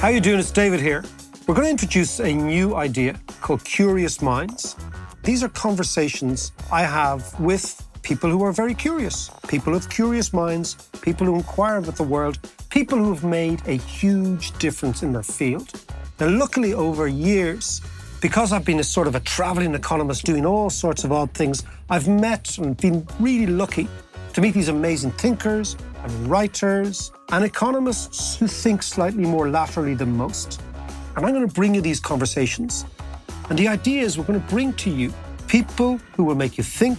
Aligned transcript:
How 0.00 0.08
you 0.08 0.20
doing? 0.20 0.40
It's 0.40 0.50
David 0.50 0.80
here. 0.80 1.04
We're 1.46 1.54
going 1.54 1.66
to 1.66 1.70
introduce 1.72 2.20
a 2.20 2.32
new 2.32 2.74
idea 2.74 3.20
called 3.42 3.62
Curious 3.64 4.22
Minds. 4.22 4.74
These 5.24 5.42
are 5.42 5.50
conversations 5.50 6.52
I 6.72 6.84
have 6.84 7.38
with 7.38 7.86
people 8.00 8.30
who 8.30 8.42
are 8.42 8.50
very 8.50 8.72
curious, 8.72 9.30
people 9.46 9.74
with 9.74 9.90
curious 9.90 10.32
minds, 10.32 10.88
people 11.02 11.26
who 11.26 11.34
inquire 11.34 11.76
about 11.76 11.96
the 11.96 12.02
world, 12.02 12.38
people 12.70 12.96
who 12.96 13.12
have 13.12 13.24
made 13.24 13.60
a 13.68 13.76
huge 13.76 14.52
difference 14.52 15.02
in 15.02 15.12
their 15.12 15.22
field. 15.22 15.70
Now, 16.18 16.28
luckily, 16.30 16.72
over 16.72 17.06
years, 17.06 17.82
because 18.22 18.54
I've 18.54 18.64
been 18.64 18.80
a 18.80 18.84
sort 18.84 19.06
of 19.06 19.16
a 19.16 19.20
traveling 19.20 19.74
economist 19.74 20.24
doing 20.24 20.46
all 20.46 20.70
sorts 20.70 21.04
of 21.04 21.12
odd 21.12 21.34
things, 21.34 21.62
I've 21.90 22.08
met 22.08 22.56
and 22.56 22.74
been 22.74 23.06
really 23.18 23.48
lucky 23.48 23.86
to 24.32 24.40
meet 24.40 24.54
these 24.54 24.68
amazing 24.68 25.10
thinkers 25.10 25.76
and 26.02 26.26
writers 26.26 27.12
and 27.32 27.44
economists 27.44 28.36
who 28.36 28.46
think 28.46 28.82
slightly 28.82 29.24
more 29.24 29.48
laterally 29.48 29.94
than 29.94 30.16
most. 30.16 30.60
And 31.16 31.24
I'm 31.24 31.32
going 31.32 31.46
to 31.46 31.54
bring 31.54 31.74
you 31.74 31.80
these 31.80 32.00
conversations. 32.00 32.84
And 33.48 33.58
the 33.58 33.68
idea 33.68 34.02
is 34.02 34.18
we're 34.18 34.24
going 34.24 34.40
to 34.40 34.48
bring 34.48 34.72
to 34.74 34.90
you 34.90 35.12
people 35.48 35.98
who 36.16 36.24
will 36.24 36.34
make 36.34 36.58
you 36.58 36.64
think, 36.64 36.98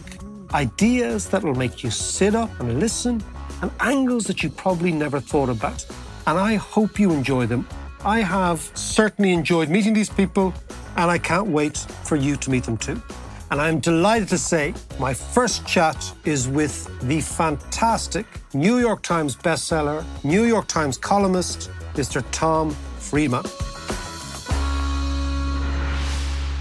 ideas 0.53 1.29
that 1.29 1.43
will 1.43 1.55
make 1.55 1.83
you 1.83 1.89
sit 1.89 2.35
up 2.35 2.49
and 2.59 2.79
listen, 2.79 3.23
and 3.61 3.71
angles 3.79 4.25
that 4.25 4.43
you 4.43 4.49
probably 4.49 4.91
never 4.91 5.19
thought 5.19 5.49
about. 5.49 5.85
And 6.27 6.37
I 6.37 6.55
hope 6.55 6.99
you 6.99 7.11
enjoy 7.11 7.45
them. 7.45 7.67
I 8.03 8.19
have 8.19 8.59
certainly 8.73 9.31
enjoyed 9.31 9.69
meeting 9.69 9.93
these 9.93 10.09
people, 10.09 10.53
and 10.97 11.11
I 11.11 11.17
can't 11.17 11.47
wait 11.47 11.77
for 11.77 12.15
you 12.15 12.35
to 12.37 12.49
meet 12.49 12.63
them 12.63 12.77
too. 12.77 13.01
And 13.51 13.59
I'm 13.59 13.81
delighted 13.81 14.29
to 14.29 14.37
say 14.37 14.73
my 14.97 15.13
first 15.13 15.67
chat 15.67 16.13
is 16.23 16.47
with 16.47 16.87
the 17.01 17.19
fantastic 17.19 18.25
New 18.53 18.77
York 18.77 19.03
Times 19.03 19.35
bestseller, 19.35 20.05
New 20.23 20.45
York 20.45 20.67
Times 20.67 20.97
columnist, 20.97 21.69
Mr. 21.93 22.23
Tom 22.31 22.71
Friedman. 22.97 23.43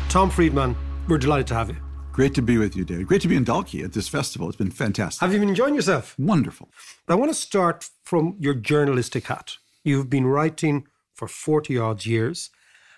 Tom 0.08 0.30
Friedman, 0.30 0.74
we're 1.06 1.18
delighted 1.18 1.46
to 1.46 1.54
have 1.54 1.68
you. 1.68 1.76
Great 2.10 2.34
to 2.34 2.42
be 2.42 2.58
with 2.58 2.74
you, 2.74 2.84
David. 2.84 3.06
Great 3.06 3.22
to 3.22 3.28
be 3.28 3.36
in 3.36 3.44
Dalkey 3.44 3.84
at 3.84 3.92
this 3.92 4.08
festival. 4.08 4.48
It's 4.48 4.56
been 4.56 4.72
fantastic. 4.72 5.20
Have 5.20 5.32
you 5.32 5.38
been 5.38 5.48
enjoying 5.48 5.76
yourself? 5.76 6.16
Wonderful. 6.18 6.70
I 7.06 7.14
want 7.14 7.30
to 7.30 7.34
start 7.34 7.88
from 8.02 8.34
your 8.40 8.54
journalistic 8.54 9.28
hat. 9.28 9.58
You've 9.84 10.10
been 10.10 10.26
writing 10.26 10.88
for 11.14 11.28
40 11.28 11.78
odd 11.78 12.04
years. 12.04 12.50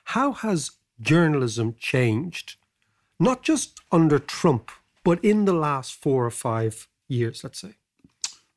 How 0.05 0.33
has 0.33 0.71
journalism 0.99 1.75
changed, 1.79 2.57
not 3.23 3.43
just 3.43 3.81
under 3.91 4.19
Trump, 4.19 4.71
but 5.05 5.25
in 5.25 5.45
the 5.45 5.53
last 5.53 5.95
four 5.95 6.27
or 6.27 6.31
five 6.31 6.89
years, 7.09 7.45
let's 7.45 7.61
say? 7.61 7.75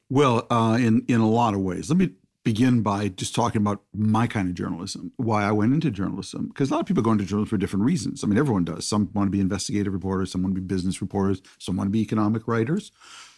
Well, 0.10 0.46
uh, 0.50 0.78
in 0.80 1.04
in 1.08 1.20
a 1.22 1.30
lot 1.30 1.54
of 1.54 1.62
ways. 1.62 1.90
Let 1.90 1.98
me 1.98 2.10
begin 2.44 2.82
by 2.82 3.08
just 3.08 3.34
talking 3.34 3.60
about 3.60 3.82
my 3.94 4.28
kind 4.28 4.48
of 4.48 4.54
journalism, 4.54 5.12
why 5.18 5.44
I 5.44 5.52
went 5.52 5.74
into 5.74 5.90
journalism. 5.90 6.48
Because 6.48 6.70
a 6.70 6.74
lot 6.74 6.82
of 6.82 6.86
people 6.86 7.02
go 7.02 7.12
into 7.12 7.26
journalism 7.26 7.50
for 7.50 7.58
different 7.58 7.86
reasons. 7.86 8.24
I 8.24 8.28
mean, 8.28 8.38
everyone 8.38 8.64
does. 8.64 8.86
Some 8.86 9.10
want 9.14 9.28
to 9.28 9.32
be 9.32 9.42
investigative 9.42 9.94
reporters, 9.94 10.32
some 10.32 10.44
want 10.44 10.54
to 10.54 10.62
be 10.62 10.66
business 10.66 11.02
reporters, 11.02 11.42
some 11.58 11.76
want 11.76 11.88
to 11.88 11.92
be 11.92 12.02
economic 12.02 12.48
writers, 12.48 12.92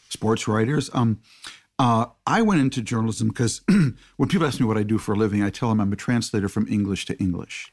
sports 0.09 0.47
writers. 0.47 0.89
Um, 0.93 1.21
uh, 1.79 2.07
I 2.29 2.41
went 2.41 2.59
into 2.59 2.81
journalism 2.81 3.29
because 3.29 3.61
when 3.67 4.27
people 4.27 4.45
ask 4.45 4.59
me 4.59 4.65
what 4.65 4.77
I 4.77 4.83
do 4.83 4.97
for 4.97 5.13
a 5.13 5.15
living, 5.15 5.41
I 5.41 5.49
tell 5.49 5.69
them 5.69 5.79
I'm 5.79 5.93
a 5.93 5.95
translator 5.95 6.49
from 6.49 6.67
English 6.67 7.05
to 7.05 7.17
English. 7.19 7.71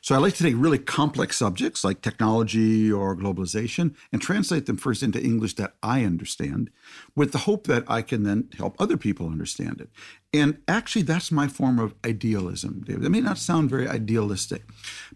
So 0.00 0.14
I 0.14 0.18
like 0.18 0.34
to 0.34 0.44
take 0.44 0.54
really 0.56 0.78
complex 0.78 1.36
subjects 1.36 1.82
like 1.82 2.02
technology 2.02 2.90
or 2.92 3.16
globalization 3.16 3.96
and 4.12 4.22
translate 4.22 4.66
them 4.66 4.76
first 4.76 5.02
into 5.02 5.20
English 5.20 5.54
that 5.56 5.74
I 5.82 6.04
understand 6.04 6.70
with 7.16 7.32
the 7.32 7.38
hope 7.38 7.66
that 7.66 7.82
I 7.88 8.02
can 8.02 8.22
then 8.22 8.48
help 8.56 8.76
other 8.80 8.96
people 8.96 9.26
understand 9.26 9.80
it. 9.80 9.90
And 10.32 10.58
actually, 10.68 11.02
that's 11.02 11.32
my 11.32 11.48
form 11.48 11.78
of 11.78 11.94
idealism, 12.04 12.82
David. 12.84 13.02
That 13.02 13.10
may 13.10 13.20
not 13.20 13.38
sound 13.38 13.70
very 13.70 13.88
idealistic, 13.88 14.62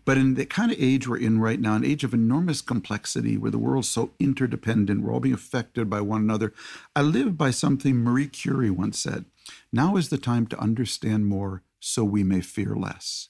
but 0.05 0.17
in 0.17 0.35
the 0.35 0.47
kind 0.47 0.73
of 0.73 0.81
age 0.81 1.07
we're 1.07 1.19
in 1.19 1.41
right 1.41 1.61
now, 1.61 1.75
an 1.75 1.85
age 1.85 2.05
of 2.05 2.15
enormous 2.15 2.63
complexity 2.63 3.37
where 3.37 3.51
the 3.51 3.59
world's 3.59 3.89
so 3.89 4.13
interdependent, 4.19 5.03
we're 5.03 5.13
all 5.13 5.21
being 5.21 5.35
affected 5.35 5.91
by 5.91 6.01
one 6.01 6.23
another, 6.23 6.55
I 6.97 7.03
live 7.03 7.37
by 7.37 7.51
something 7.51 7.97
Marie 7.97 8.29
Curie 8.29 8.71
once 8.81 8.99
said 8.99 9.27
Now 9.73 9.97
is 9.97 10.09
the 10.09 10.19
time 10.19 10.47
to 10.49 10.59
understand 10.59 11.27
more 11.27 11.63
so 11.79 12.03
we 12.05 12.25
may 12.25 12.41
fear 12.41 12.75
less. 12.75 13.29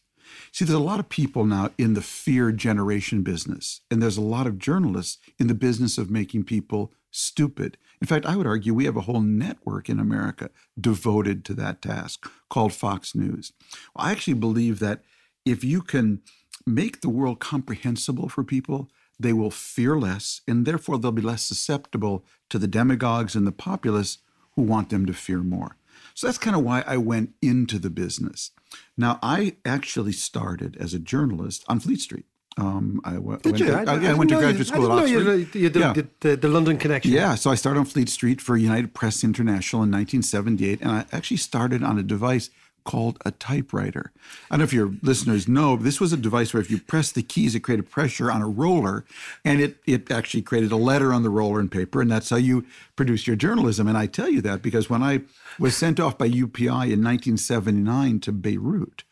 See, 0.53 0.65
there's 0.65 0.75
a 0.75 0.83
lot 0.83 1.01
of 1.01 1.09
people 1.09 1.45
now 1.45 1.71
in 1.77 1.95
the 1.95 2.03
fear 2.03 2.53
generation 2.53 3.23
business, 3.23 3.81
and 3.91 4.01
there's 4.01 4.17
a 4.17 4.23
lot 4.23 4.47
of 4.47 4.59
journalists 4.59 5.19
in 5.39 5.49
the 5.49 5.55
business 5.55 5.99
of 5.99 6.11
making 6.11 6.45
people 6.45 6.93
stupid. 7.11 7.77
In 8.01 8.07
fact, 8.07 8.27
I 8.27 8.37
would 8.37 8.47
argue 8.47 8.73
we 8.73 8.85
have 8.85 8.97
a 8.97 9.03
whole 9.03 9.21
network 9.21 9.89
in 9.89 9.99
America 9.99 10.51
devoted 10.81 11.45
to 11.47 11.55
that 11.55 11.83
task 11.83 12.31
called 12.49 12.73
Fox 12.73 13.15
News. 13.15 13.53
Well, 13.95 14.07
I 14.07 14.13
actually 14.13 14.35
believe 14.35 14.79
that 14.79 15.03
if 15.45 15.65
you 15.65 15.83
can 15.83 16.21
make 16.67 17.01
the 17.01 17.09
world 17.09 17.41
comprehensible 17.41 18.29
for 18.29 18.45
people, 18.45 18.89
they 19.19 19.33
will 19.33 19.51
fear 19.51 19.99
less, 19.99 20.41
and 20.49 20.65
therefore 20.65 20.99
they'll 20.99 21.13
be 21.13 21.23
less 21.23 21.43
susceptible 21.43 22.25
to 22.49 22.59
the 22.59 22.69
demagogues 22.69 23.35
and 23.35 23.47
the 23.47 23.53
populists 23.53 24.19
who 24.61 24.67
want 24.67 24.91
them 24.91 25.07
to 25.07 25.13
fear 25.15 25.39
more. 25.43 25.77
So 26.15 26.27
that's 26.27 26.39
kind 26.39 26.55
of 26.57 26.63
why 26.63 26.85
I 26.87 26.97
went 26.99 27.31
into 27.41 27.79
the 27.79 27.91
business. 27.91 28.51
Now, 28.97 29.19
I 29.23 29.57
actually 29.65 30.13
started 30.13 30.77
as 30.79 30.93
a 30.93 30.99
journalist 30.99 31.65
on 31.69 31.81
Fleet 31.81 32.01
Street. 32.01 32.27
Um, 32.59 33.01
I, 33.05 33.13
w- 33.15 33.39
Did 33.39 33.53
went 33.53 33.59
you? 33.61 33.67
To, 33.67 33.73
I, 33.91 34.11
I 34.11 34.15
went 34.15 34.31
to 34.31 34.37
graduate 34.37 34.67
school 34.67 34.93
I 34.93 34.97
at 34.97 35.03
Oxford. 35.05 35.55
you, 35.55 35.63
you 35.63 35.71
did 35.71 35.77
Yeah. 35.77 35.93
the, 35.95 36.07
the, 36.21 36.37
the 36.37 36.49
London 36.49 36.77
connection. 36.77 37.13
Yeah, 37.13 37.37
so 37.37 37.51
I 37.51 37.55
started 37.55 37.81
on 37.81 37.87
Fleet 37.87 38.09
Street 38.09 38.41
for 38.41 38.57
United 38.57 38.93
Press 38.93 39.25
International 39.25 39.83
in 39.83 39.91
1978, 39.91 40.81
and 40.83 40.91
I 40.91 41.07
actually 41.13 41.39
started 41.39 41.83
on 41.83 41.99
a 41.99 42.03
device 42.03 42.51
called 42.85 43.19
a 43.25 43.31
typewriter. 43.31 44.13
I 44.51 44.55
don't 44.55 44.61
know 44.61 44.65
if 44.65 44.73
your 44.73 44.93
listeners 45.03 45.49
know, 45.49 45.77
this 45.77 46.01
was 46.01 46.13
a 46.13 46.17
device 46.17 46.53
where 46.53 46.61
if 46.61 46.71
you 46.71 46.79
press 46.79 47.13
the 47.13 47.23
keys, 47.23 47.55
it 47.55 47.61
created 47.61 47.91
pressure 47.91 48.31
on 48.31 48.43
a 48.43 48.49
roller, 48.49 49.05
and 49.45 49.61
it 49.61 49.79
it 49.87 50.11
actually 50.11 50.43
created 50.43 50.73
a 50.73 50.77
letter 50.77 51.13
on 51.13 51.23
the 51.23 51.31
roller 51.31 51.61
and 51.61 51.71
paper, 51.71 52.01
and 52.01 52.11
that's 52.11 52.31
how 52.31 52.37
you 52.37 52.65
produce 52.97 53.27
your 53.27 53.37
journalism. 53.37 53.87
And 53.89 53.97
I 53.97 54.07
tell 54.07 54.29
you 54.29 54.41
that 54.43 54.63
because 54.63 54.91
when 54.91 55.03
I 55.03 55.23
was 55.59 55.77
sent 55.77 56.01
off 56.01 56.19
by 56.19 56.29
UPI 56.29 56.93
in 56.93 57.05
1979 57.05 58.21
to 58.21 58.33
Beirut, 58.33 59.05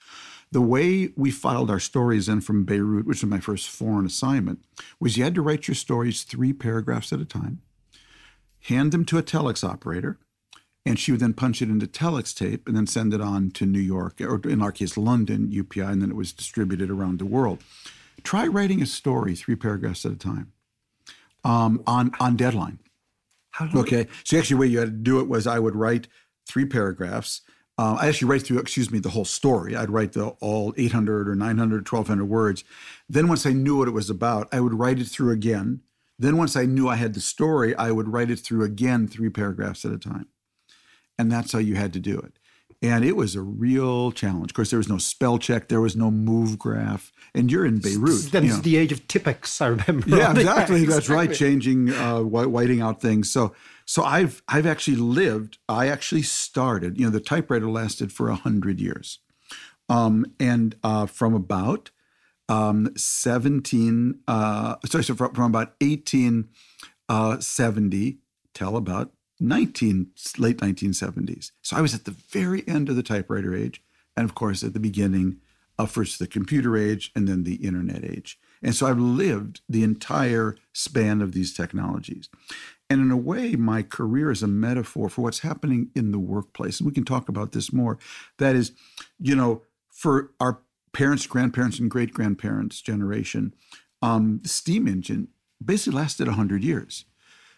the 0.51 0.61
way 0.61 1.11
we 1.17 1.31
filed 1.31 1.71
our 1.71 1.81
stories 1.81 2.29
in 2.29 2.41
from 2.41 2.65
Beirut, 2.65 3.07
which 3.07 3.23
was 3.23 3.31
my 3.31 3.41
first 3.41 3.69
foreign 3.69 4.07
assignment, 4.07 4.65
was 4.99 5.17
you 5.17 5.25
had 5.25 5.35
to 5.35 5.43
write 5.43 5.69
your 5.69 5.75
stories 5.75 6.23
three 6.23 6.53
paragraphs 6.53 7.13
at 7.13 7.21
a 7.21 7.25
time, 7.25 7.61
hand 8.63 8.93
them 8.93 9.05
to 9.07 9.19
a 9.19 9.23
telex 9.23 9.63
operator, 9.63 10.19
and 10.87 10.99
she 10.99 11.13
would 11.13 11.21
then 11.21 11.35
punch 11.35 11.61
it 11.61 11.69
into 11.69 11.87
telex 11.87 12.35
tape 12.35 12.67
and 12.67 12.77
then 12.77 12.87
send 12.87 13.13
it 13.13 13.21
on 13.21 13.51
to 13.53 13.67
New 13.67 13.81
York, 13.81 14.21
or 14.21 14.41
in 14.49 14.63
our 14.63 14.73
case, 14.73 14.97
London, 14.97 15.51
UPI, 15.51 15.93
and 15.93 16.03
then 16.03 16.11
it 16.11 16.17
was 16.17 16.33
distributed 16.33 16.91
around 16.91 17.19
the 17.19 17.27
world. 17.27 17.63
Try 18.23 18.47
writing 18.47 18.83
a 18.83 18.87
story 18.87 19.35
three 19.35 19.57
paragraphs 19.57 20.05
at 20.05 20.13
a 20.13 20.17
time 20.17 20.53
um, 21.45 21.83
on, 21.87 22.13
on 22.21 22.37
deadline. 22.37 22.79
Okay. 23.75 24.07
So 24.25 24.39
actually, 24.39 24.55
the 24.55 24.61
way 24.61 24.67
you 24.69 24.79
had 24.79 24.87
to 24.87 24.93
do 24.93 25.21
it 25.21 25.29
was 25.29 25.47
I 25.47 25.59
would 25.59 25.75
write 25.75 26.09
three 26.47 26.65
paragraphs. 26.65 27.43
Uh, 27.77 27.97
I 28.01 28.09
actually 28.09 28.29
write 28.29 28.43
through, 28.43 28.59
excuse 28.59 28.91
me, 28.91 28.99
the 28.99 29.11
whole 29.11 29.25
story. 29.25 29.77
I'd 29.77 29.91
write 29.91 30.13
the 30.13 30.29
all 30.41 30.75
800 30.77 31.29
or 31.29 31.35
900, 31.35 31.89
1200 31.89 32.25
words. 32.25 32.65
Then 33.09 33.29
once 33.29 33.47
I 33.47 33.53
knew 33.53 33.79
what 33.79 33.89
it 33.89 33.93
was 33.93 34.11
about, 34.11 34.49
I 34.53 34.61
would 34.61 34.75
write 34.75 34.99
it 34.99 35.07
through 35.07 35.33
again. 35.33 35.83
Then 36.19 36.37
once 36.37 36.57
I 36.57 36.65
knew 36.65 36.89
I 36.89 36.97
had 36.97 37.15
the 37.15 37.21
story, 37.21 37.77
I 37.77 37.93
would 37.93 38.09
write 38.09 38.31
it 38.31 38.41
through 38.41 38.65
again, 38.65 39.07
three 39.07 39.31
paragraphs 39.31 39.85
at 39.85 39.93
a 39.93 39.99
time. 39.99 40.27
And 41.19 41.31
that's 41.33 41.53
how 41.53 41.59
you 41.59 41.75
had 41.75 41.93
to 41.95 42.01
do 42.01 42.19
it. 42.19 42.39
And 42.81 43.05
it 43.05 43.17
was 43.17 43.35
a 43.35 43.43
real 43.43 44.13
challenge. 44.13 44.53
Of 44.53 44.55
course, 44.55 44.71
there 44.71 44.79
was 44.79 44.89
no 44.89 44.99
spell 44.99 45.39
check, 45.39 45.69
there 45.69 45.81
was 45.81 45.97
no 45.97 46.11
move 46.11 46.59
graph. 46.59 47.13
And 47.35 47.51
you're 47.51 47.67
in 47.67 47.79
Beirut. 47.79 48.31
Then 48.31 48.45
you 48.45 48.51
it's 48.51 48.59
know. 48.59 48.63
the 48.63 48.77
age 48.77 48.93
of 48.93 49.07
Tipex, 49.09 49.61
I 49.61 49.67
remember. 49.67 50.09
Yeah, 50.17 50.31
exactly. 50.31 50.85
That's 50.85 51.09
right. 51.09 51.33
Changing, 51.33 51.91
uh, 51.91 52.21
whi- 52.21 52.47
whiting 52.47 52.81
out 52.81 53.01
things. 53.01 53.31
So, 53.31 53.55
so 53.85 54.05
I've 54.05 54.43
I've 54.49 54.67
actually 54.67 54.97
lived. 54.97 55.59
I 55.69 55.89
actually 55.89 56.23
started. 56.23 56.99
You 56.99 57.07
know, 57.07 57.11
the 57.11 57.21
typewriter 57.21 57.69
lasted 57.69 58.13
for 58.13 58.29
a 58.29 58.35
hundred 58.35 58.81
years, 58.81 59.19
um, 59.89 60.25
and 60.39 60.77
uh, 60.83 61.07
from 61.07 61.35
about 61.35 61.91
um, 62.49 62.91
seventeen. 62.97 64.21
Uh, 64.29 64.77
sorry, 64.87 65.05
so 65.05 65.15
from, 65.15 65.35
from 65.35 65.45
about 65.45 65.75
eighteen 65.81 66.49
uh, 67.09 67.39
seventy 67.41 68.19
till 68.55 68.77
about 68.77 69.13
nineteen 69.41 70.09
late 70.39 70.61
nineteen 70.61 70.93
seventies. 70.93 71.53
So 71.63 71.77
I 71.77 71.81
was 71.81 71.95
at 71.95 72.05
the 72.05 72.17
very 72.31 72.67
end 72.67 72.89
of 72.89 72.97
the 72.97 73.03
typewriter 73.03 73.55
age, 73.55 73.83
and 74.17 74.25
of 74.25 74.35
course 74.35 74.63
at 74.63 74.73
the 74.73 74.81
beginning 74.81 75.39
of 75.79 75.91
first 75.91 76.19
the 76.19 76.27
computer 76.27 76.77
age 76.77 77.13
and 77.15 77.29
then 77.29 77.45
the 77.45 77.55
internet 77.57 78.05
age. 78.05 78.39
And 78.63 78.75
so 78.75 78.87
I've 78.87 78.99
lived 78.99 79.61
the 79.69 79.85
entire 79.85 80.57
span 80.73 81.23
of 81.23 81.33
these 81.33 81.55
technologies. 81.55 82.29
And 82.91 83.01
in 83.01 83.11
a 83.11 83.17
way, 83.17 83.55
my 83.55 83.83
career 83.83 84.31
is 84.31 84.43
a 84.43 84.49
metaphor 84.49 85.09
for 85.09 85.23
what's 85.23 85.41
happening 85.41 85.91
in 85.95 86.11
the 86.11 86.19
workplace. 86.19 86.81
And 86.81 86.87
we 86.87 86.95
can 86.95 87.05
talk 87.05 87.29
about 87.29 87.53
this 87.53 87.73
more. 87.73 87.99
That 88.39 88.57
is, 88.57 88.73
you 89.21 89.37
know, 89.37 89.63
for 89.89 90.33
our 90.41 90.61
parents, 90.93 91.27
grandparents, 91.27 91.79
and 91.79 91.91
great 91.91 92.13
grandparents' 92.13 92.81
generation, 92.81 93.55
um, 94.03 94.41
the 94.43 94.49
steam 94.49 94.89
engine 94.89 95.29
basically 95.65 95.99
lasted 95.99 96.27
100 96.27 96.65
years. 96.65 97.05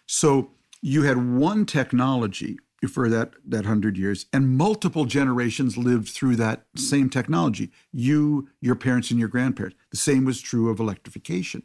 So 0.05 0.51
you 0.81 1.03
had 1.03 1.31
one 1.37 1.65
technology 1.65 2.57
for 2.91 3.07
that 3.09 3.33
that 3.45 3.57
100 3.65 3.95
years 3.95 4.25
and 4.33 4.57
multiple 4.57 5.05
generations 5.05 5.77
lived 5.77 6.09
through 6.09 6.35
that 6.35 6.65
same 6.75 7.09
technology 7.09 7.71
you 7.91 8.49
your 8.59 8.75
parents 8.75 9.11
and 9.11 9.19
your 9.19 9.29
grandparents. 9.29 9.77
The 9.91 9.97
same 9.97 10.25
was 10.25 10.41
true 10.41 10.69
of 10.69 10.79
electrification. 10.79 11.61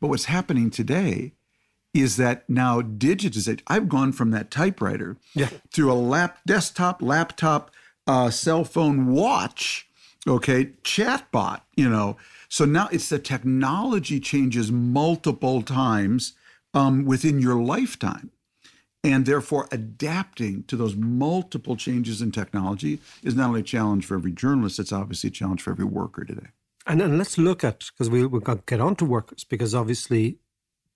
But 0.00 0.06
what's 0.08 0.26
happening 0.26 0.70
today 0.70 1.32
is 1.92 2.16
that 2.16 2.48
now 2.48 2.80
digitization 2.80 3.60
i've 3.66 3.88
gone 3.88 4.12
from 4.12 4.30
that 4.30 4.50
typewriter 4.52 5.16
Yeah. 5.34 5.48
through 5.72 5.90
a 5.92 5.94
lap 5.94 6.38
desktop 6.46 7.02
laptop 7.02 7.72
uh, 8.06 8.30
cell 8.30 8.62
phone 8.64 9.06
watch 9.08 9.88
okay 10.28 10.66
chatbot 10.84 11.62
you 11.76 11.88
know. 11.88 12.16
So 12.48 12.64
now 12.64 12.88
it's 12.92 13.08
the 13.08 13.18
technology 13.18 14.20
changes 14.20 14.70
multiple 14.70 15.62
times 15.62 16.34
um, 16.74 17.04
within 17.04 17.40
your 17.40 17.60
lifetime 17.60 18.30
and 19.02 19.24
therefore 19.24 19.66
adapting 19.72 20.62
to 20.64 20.76
those 20.76 20.94
multiple 20.94 21.74
changes 21.74 22.20
in 22.20 22.30
technology 22.30 22.98
is 23.22 23.34
not 23.34 23.48
only 23.48 23.60
a 23.60 23.64
challenge 23.64 24.04
for 24.04 24.14
every 24.14 24.32
journalist 24.32 24.78
it's 24.78 24.92
obviously 24.92 25.28
a 25.28 25.30
challenge 25.30 25.62
for 25.62 25.70
every 25.70 25.84
worker 25.84 26.24
today 26.24 26.48
And, 26.86 27.02
and 27.02 27.18
let's 27.18 27.36
look 27.38 27.62
at, 27.62 27.78
because 27.92 28.08
we, 28.10 28.26
we've 28.26 28.44
got 28.44 28.58
to 28.58 28.62
get 28.66 28.80
on 28.80 28.96
to 28.96 29.04
workers, 29.04 29.44
because 29.44 29.74
obviously 29.74 30.38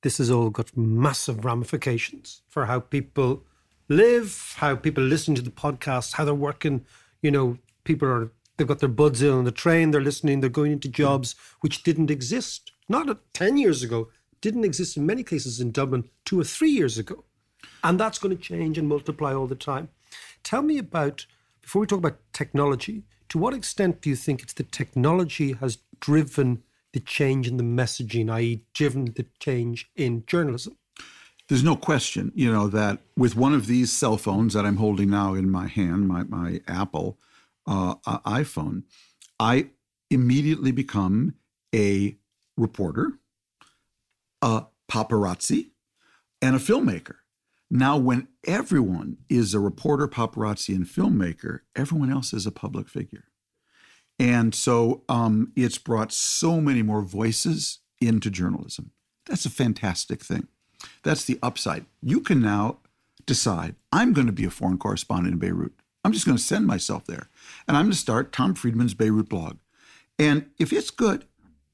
this 0.02 0.18
has 0.18 0.30
all 0.30 0.50
got 0.50 0.76
massive 0.76 1.44
ramifications 1.44 2.42
for 2.48 2.66
how 2.66 2.80
people 2.80 3.44
live, 3.88 4.54
how 4.56 4.76
people 4.76 5.04
listen 5.04 5.34
to 5.34 5.42
the 5.42 5.50
podcast, 5.50 6.14
how 6.14 6.24
they're 6.24 6.34
working. 6.34 6.84
You 7.22 7.30
know, 7.30 7.58
people 7.84 8.08
are, 8.08 8.32
they've 8.56 8.66
got 8.66 8.80
their 8.80 8.88
buds 8.88 9.22
in 9.22 9.30
on 9.30 9.44
the 9.44 9.52
train, 9.52 9.90
they're 9.90 10.00
listening, 10.00 10.40
they're 10.40 10.50
going 10.50 10.72
into 10.72 10.88
jobs 10.88 11.34
which 11.60 11.82
didn't 11.82 12.10
exist, 12.10 12.72
not 12.88 13.18
10 13.34 13.56
years 13.56 13.82
ago, 13.82 14.08
didn't 14.44 14.64
exist 14.64 14.98
in 14.98 15.06
many 15.06 15.22
cases 15.22 15.58
in 15.58 15.72
Dublin 15.72 16.04
two 16.26 16.38
or 16.38 16.44
three 16.44 16.68
years 16.68 16.98
ago. 16.98 17.24
And 17.82 17.98
that's 17.98 18.18
going 18.18 18.36
to 18.36 18.42
change 18.42 18.76
and 18.76 18.86
multiply 18.86 19.32
all 19.32 19.46
the 19.46 19.54
time. 19.54 19.88
Tell 20.42 20.60
me 20.60 20.76
about, 20.76 21.24
before 21.62 21.80
we 21.80 21.86
talk 21.86 22.00
about 22.00 22.18
technology, 22.34 23.04
to 23.30 23.38
what 23.38 23.54
extent 23.54 24.02
do 24.02 24.10
you 24.10 24.16
think 24.16 24.42
it's 24.42 24.52
the 24.52 24.62
technology 24.62 25.52
has 25.54 25.78
driven 25.98 26.62
the 26.92 27.00
change 27.00 27.48
in 27.48 27.56
the 27.56 27.64
messaging, 27.64 28.30
i.e., 28.30 28.64
driven 28.74 29.06
the 29.16 29.24
change 29.40 29.90
in 29.96 30.24
journalism? 30.26 30.76
there's 31.48 31.62
no 31.62 31.76
question, 31.76 32.32
you 32.34 32.50
know, 32.50 32.68
that 32.68 33.00
with 33.18 33.36
one 33.36 33.52
of 33.52 33.66
these 33.66 33.92
cell 33.92 34.16
phones 34.16 34.54
that 34.54 34.64
I'm 34.64 34.78
holding 34.78 35.10
now 35.10 35.34
in 35.34 35.50
my 35.50 35.66
hand, 35.66 36.08
my 36.08 36.22
my 36.24 36.62
Apple 36.66 37.18
uh, 37.66 37.96
iPhone, 38.40 38.84
I 39.38 39.68
immediately 40.10 40.72
become 40.72 41.34
a 41.74 42.16
reporter, 42.56 43.18
a 44.44 44.66
paparazzi, 44.88 45.70
and 46.42 46.54
a 46.54 46.58
filmmaker. 46.58 47.16
Now, 47.70 47.96
when 47.96 48.28
everyone 48.46 49.16
is 49.30 49.54
a 49.54 49.58
reporter, 49.58 50.06
paparazzi, 50.06 50.76
and 50.76 50.84
filmmaker, 50.84 51.60
everyone 51.74 52.12
else 52.12 52.34
is 52.34 52.46
a 52.46 52.52
public 52.52 52.88
figure. 52.88 53.24
And 54.18 54.54
so 54.54 55.02
um, 55.08 55.52
it's 55.56 55.78
brought 55.78 56.12
so 56.12 56.60
many 56.60 56.82
more 56.82 57.02
voices 57.02 57.80
into 58.00 58.30
journalism. 58.30 58.92
That's 59.26 59.46
a 59.46 59.50
fantastic 59.50 60.22
thing. 60.22 60.46
That's 61.02 61.24
the 61.24 61.38
upside. 61.42 61.86
You 62.02 62.20
can 62.20 62.40
now 62.40 62.78
decide 63.24 63.76
I'm 63.90 64.12
going 64.12 64.26
to 64.26 64.32
be 64.32 64.44
a 64.44 64.50
foreign 64.50 64.78
correspondent 64.78 65.32
in 65.32 65.38
Beirut. 65.38 65.72
I'm 66.04 66.12
just 66.12 66.26
going 66.26 66.36
to 66.36 66.44
send 66.44 66.66
myself 66.66 67.06
there. 67.06 67.30
And 67.66 67.78
I'm 67.78 67.86
going 67.86 67.92
to 67.92 67.98
start 67.98 68.30
Tom 68.30 68.54
Friedman's 68.54 68.92
Beirut 68.92 69.30
blog. 69.30 69.56
And 70.18 70.50
if 70.58 70.72
it's 70.72 70.90
good, 70.90 71.24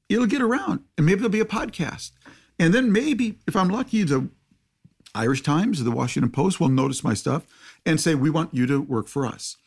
it'll 0.09 0.25
get 0.25 0.41
around. 0.41 0.85
And 0.97 1.05
maybe 1.05 1.17
there'll 1.19 1.29
be 1.29 1.41
a 1.41 1.45
podcast. 1.45 2.11
And 2.61 2.75
then 2.75 2.91
maybe, 2.91 3.39
if 3.47 3.55
I'm 3.55 3.69
lucky, 3.69 4.03
the 4.03 4.29
Irish 5.15 5.41
Times 5.41 5.81
or 5.81 5.83
the 5.83 5.89
Washington 5.89 6.31
Post 6.31 6.59
will 6.59 6.69
notice 6.69 7.03
my 7.03 7.15
stuff 7.15 7.47
and 7.87 7.99
say, 7.99 8.13
We 8.13 8.29
want 8.29 8.53
you 8.53 8.67
to 8.67 8.79
work 8.79 9.07
for 9.07 9.25
us. 9.25 9.57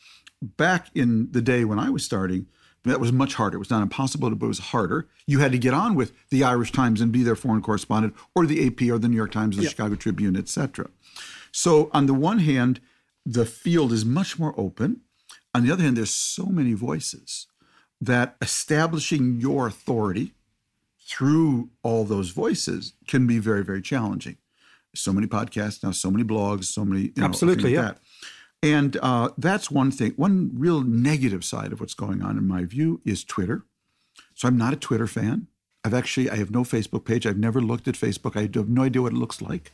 Back 0.40 0.90
in 0.94 1.32
the 1.32 1.42
day 1.42 1.64
when 1.64 1.80
I 1.80 1.90
was 1.90 2.04
starting, 2.04 2.46
that 2.84 3.00
was 3.00 3.12
much 3.12 3.34
harder. 3.34 3.56
It 3.56 3.58
was 3.58 3.70
not 3.70 3.82
impossible, 3.82 4.30
but 4.30 4.44
it 4.44 4.48
was 4.48 4.60
harder. 4.60 5.08
You 5.26 5.40
had 5.40 5.50
to 5.50 5.58
get 5.58 5.74
on 5.74 5.96
with 5.96 6.12
the 6.30 6.44
Irish 6.44 6.70
Times 6.70 7.00
and 7.00 7.10
be 7.10 7.24
their 7.24 7.34
foreign 7.34 7.62
correspondent, 7.62 8.14
or 8.32 8.46
the 8.46 8.64
AP, 8.64 8.82
or 8.82 9.00
the 9.00 9.08
New 9.08 9.16
York 9.16 9.32
Times, 9.32 9.58
or 9.58 9.62
the 9.62 9.68
Chicago 9.68 9.96
Tribune, 9.96 10.36
etc. 10.36 10.88
So, 11.50 11.90
on 11.92 12.06
the 12.06 12.14
one 12.14 12.38
hand, 12.38 12.78
the 13.26 13.44
field 13.44 13.90
is 13.90 14.04
much 14.04 14.38
more 14.38 14.54
open. 14.56 15.00
On 15.52 15.66
the 15.66 15.72
other 15.72 15.82
hand, 15.82 15.96
there's 15.96 16.10
so 16.10 16.46
many 16.46 16.74
voices 16.74 17.48
that 18.00 18.36
establishing 18.40 19.40
your 19.40 19.66
authority 19.66 20.34
through 21.06 21.70
all 21.82 22.04
those 22.04 22.30
voices 22.30 22.94
can 23.06 23.26
be 23.26 23.38
very, 23.38 23.62
very 23.64 23.82
challenging. 23.82 24.36
So 24.94 25.12
many 25.12 25.26
podcasts 25.26 25.82
now, 25.82 25.90
so 25.90 26.10
many 26.10 26.24
blogs, 26.24 26.64
so 26.64 26.84
many 26.84 27.02
you 27.02 27.12
know, 27.16 27.24
Absolutely, 27.24 27.74
yeah. 27.74 27.80
like 27.86 27.94
that. 27.94 28.00
And 28.62 28.96
uh, 29.02 29.28
that's 29.36 29.70
one 29.70 29.90
thing. 29.90 30.12
One 30.16 30.52
real 30.54 30.80
negative 30.82 31.44
side 31.44 31.72
of 31.72 31.80
what's 31.80 31.94
going 31.94 32.22
on, 32.22 32.38
in 32.38 32.46
my 32.48 32.64
view, 32.64 33.00
is 33.04 33.22
Twitter. 33.24 33.64
So 34.34 34.48
I'm 34.48 34.56
not 34.56 34.72
a 34.72 34.76
Twitter 34.76 35.06
fan. 35.06 35.48
I've 35.84 35.92
actually 35.94 36.30
I 36.30 36.36
have 36.36 36.50
no 36.50 36.62
Facebook 36.62 37.04
page. 37.04 37.26
I've 37.26 37.36
never 37.36 37.60
looked 37.60 37.88
at 37.88 37.94
Facebook. 37.94 38.36
I 38.36 38.42
have 38.42 38.68
no 38.68 38.82
idea 38.82 39.02
what 39.02 39.12
it 39.12 39.16
looks 39.18 39.42
like. 39.42 39.72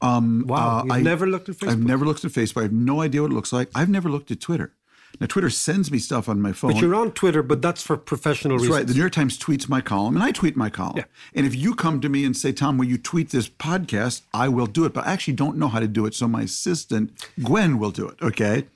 Um, 0.00 0.44
Wow, 0.46 0.82
you've 0.84 0.92
I- 0.92 1.00
never 1.00 1.26
looked 1.26 1.48
at 1.48 1.56
Facebook? 1.56 1.70
I've 1.72 1.82
never 1.82 2.04
looked 2.04 2.24
at 2.24 2.30
Facebook. 2.30 2.58
I 2.60 2.62
have 2.62 2.72
no 2.72 3.00
idea 3.00 3.22
what 3.22 3.32
it 3.32 3.34
looks 3.34 3.52
like. 3.52 3.70
I've 3.74 3.88
never 3.88 4.08
looked 4.08 4.30
at 4.30 4.40
Twitter. 4.40 4.74
Now 5.20 5.26
Twitter 5.26 5.50
sends 5.50 5.90
me 5.90 5.98
stuff 5.98 6.28
on 6.28 6.40
my 6.40 6.52
phone. 6.52 6.72
But 6.72 6.80
you're 6.80 6.94
on 6.94 7.12
Twitter, 7.12 7.42
but 7.42 7.60
that's 7.60 7.82
for 7.82 7.96
professional 7.96 8.56
That's 8.56 8.68
reasons. 8.68 8.78
right. 8.78 8.86
The 8.86 8.94
New 8.94 9.00
York 9.00 9.12
Times 9.12 9.38
tweets 9.38 9.68
my 9.68 9.80
column, 9.80 10.14
and 10.14 10.22
I 10.24 10.30
tweet 10.30 10.56
my 10.56 10.70
column. 10.70 10.98
Yeah. 10.98 11.04
And 11.34 11.46
if 11.46 11.54
you 11.54 11.74
come 11.74 12.00
to 12.00 12.08
me 12.08 12.24
and 12.24 12.36
say, 12.36 12.52
Tom, 12.52 12.78
will 12.78 12.86
you 12.86 12.98
tweet 12.98 13.30
this 13.30 13.48
podcast? 13.48 14.22
I 14.32 14.48
will 14.48 14.66
do 14.66 14.84
it. 14.84 14.92
But 14.94 15.06
I 15.06 15.12
actually 15.12 15.34
don't 15.34 15.56
know 15.56 15.68
how 15.68 15.80
to 15.80 15.88
do 15.88 16.06
it. 16.06 16.14
So 16.14 16.28
my 16.28 16.42
assistant, 16.42 17.12
Gwen, 17.42 17.78
will 17.78 17.90
do 17.90 18.08
it. 18.08 18.20
Okay. 18.22 18.66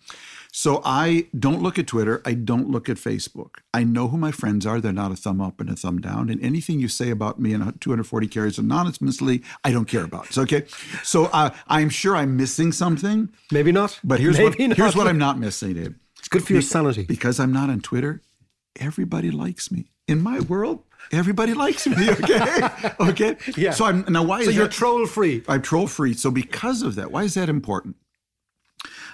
So 0.55 0.83
I 0.85 1.29
don't 1.39 1.63
look 1.63 1.79
at 1.79 1.87
Twitter. 1.87 2.21
I 2.27 2.35
don't 2.35 2.69
look 2.69 2.91
at 2.91 2.99
Facebook. 2.99 3.61
I 3.73 3.85
know 3.85 4.09
who 4.09 4.19
my 4.19 4.31
friends 4.31 4.67
are. 4.67 4.83
They're 4.83 4.93
not 4.93 5.11
a 5.11 5.17
thumb 5.17 5.41
up 5.41 5.61
and 5.63 5.71
a 5.71 5.75
thumb 5.75 5.99
down. 5.99 6.29
And 6.29 6.43
anything 6.45 6.79
you 6.79 6.89
say 6.89 7.09
about 7.09 7.41
me 7.41 7.55
in 7.55 7.61
240 7.81 8.29
carries 8.29 8.59
anonymously, 8.59 9.43
I 9.65 9.73
don't 9.73 9.87
care 9.87 10.05
about. 10.05 10.31
So, 10.31 10.43
okay. 10.43 10.65
So 11.03 11.27
uh, 11.33 11.51
I'm 11.69 11.89
sure 11.89 12.15
I'm 12.15 12.37
missing 12.37 12.71
something. 12.71 13.31
Maybe 13.51 13.73
not. 13.73 13.99
But 14.05 14.21
here's 14.21 14.37
Maybe 14.37 14.69
what 14.69 14.77
here's 14.77 14.95
what 14.95 15.07
I'm 15.07 15.17
not 15.17 15.39
missing, 15.39 15.73
Dave. 15.73 15.95
Good 16.33 16.45
for 16.45 16.53
your 16.55 16.63
sanity. 16.63 17.05
Because 17.05 17.39
I'm 17.39 17.53
not 17.53 17.71
on 17.71 17.81
Twitter, 17.81 18.23
everybody 18.81 19.31
likes 19.31 19.71
me. 19.71 19.87
In 20.09 20.21
my 20.21 20.41
world, 20.41 20.83
everybody 21.13 21.55
likes 21.55 21.87
me. 21.87 22.09
Okay. 22.11 22.69
okay. 23.01 23.37
Yeah. 23.57 23.71
So 23.71 23.85
I'm 23.85 24.05
now 24.09 24.23
why 24.25 24.43
So 24.45 24.51
is 24.51 24.57
you're 24.57 24.65
that- 24.67 24.73
troll 24.73 25.07
free. 25.07 25.43
I'm 25.47 25.63
troll 25.63 25.87
free. 25.87 26.15
So 26.15 26.31
because 26.31 26.83
of 26.83 26.95
that, 26.97 27.13
why 27.13 27.23
is 27.25 27.35
that 27.35 27.49
important? 27.49 27.97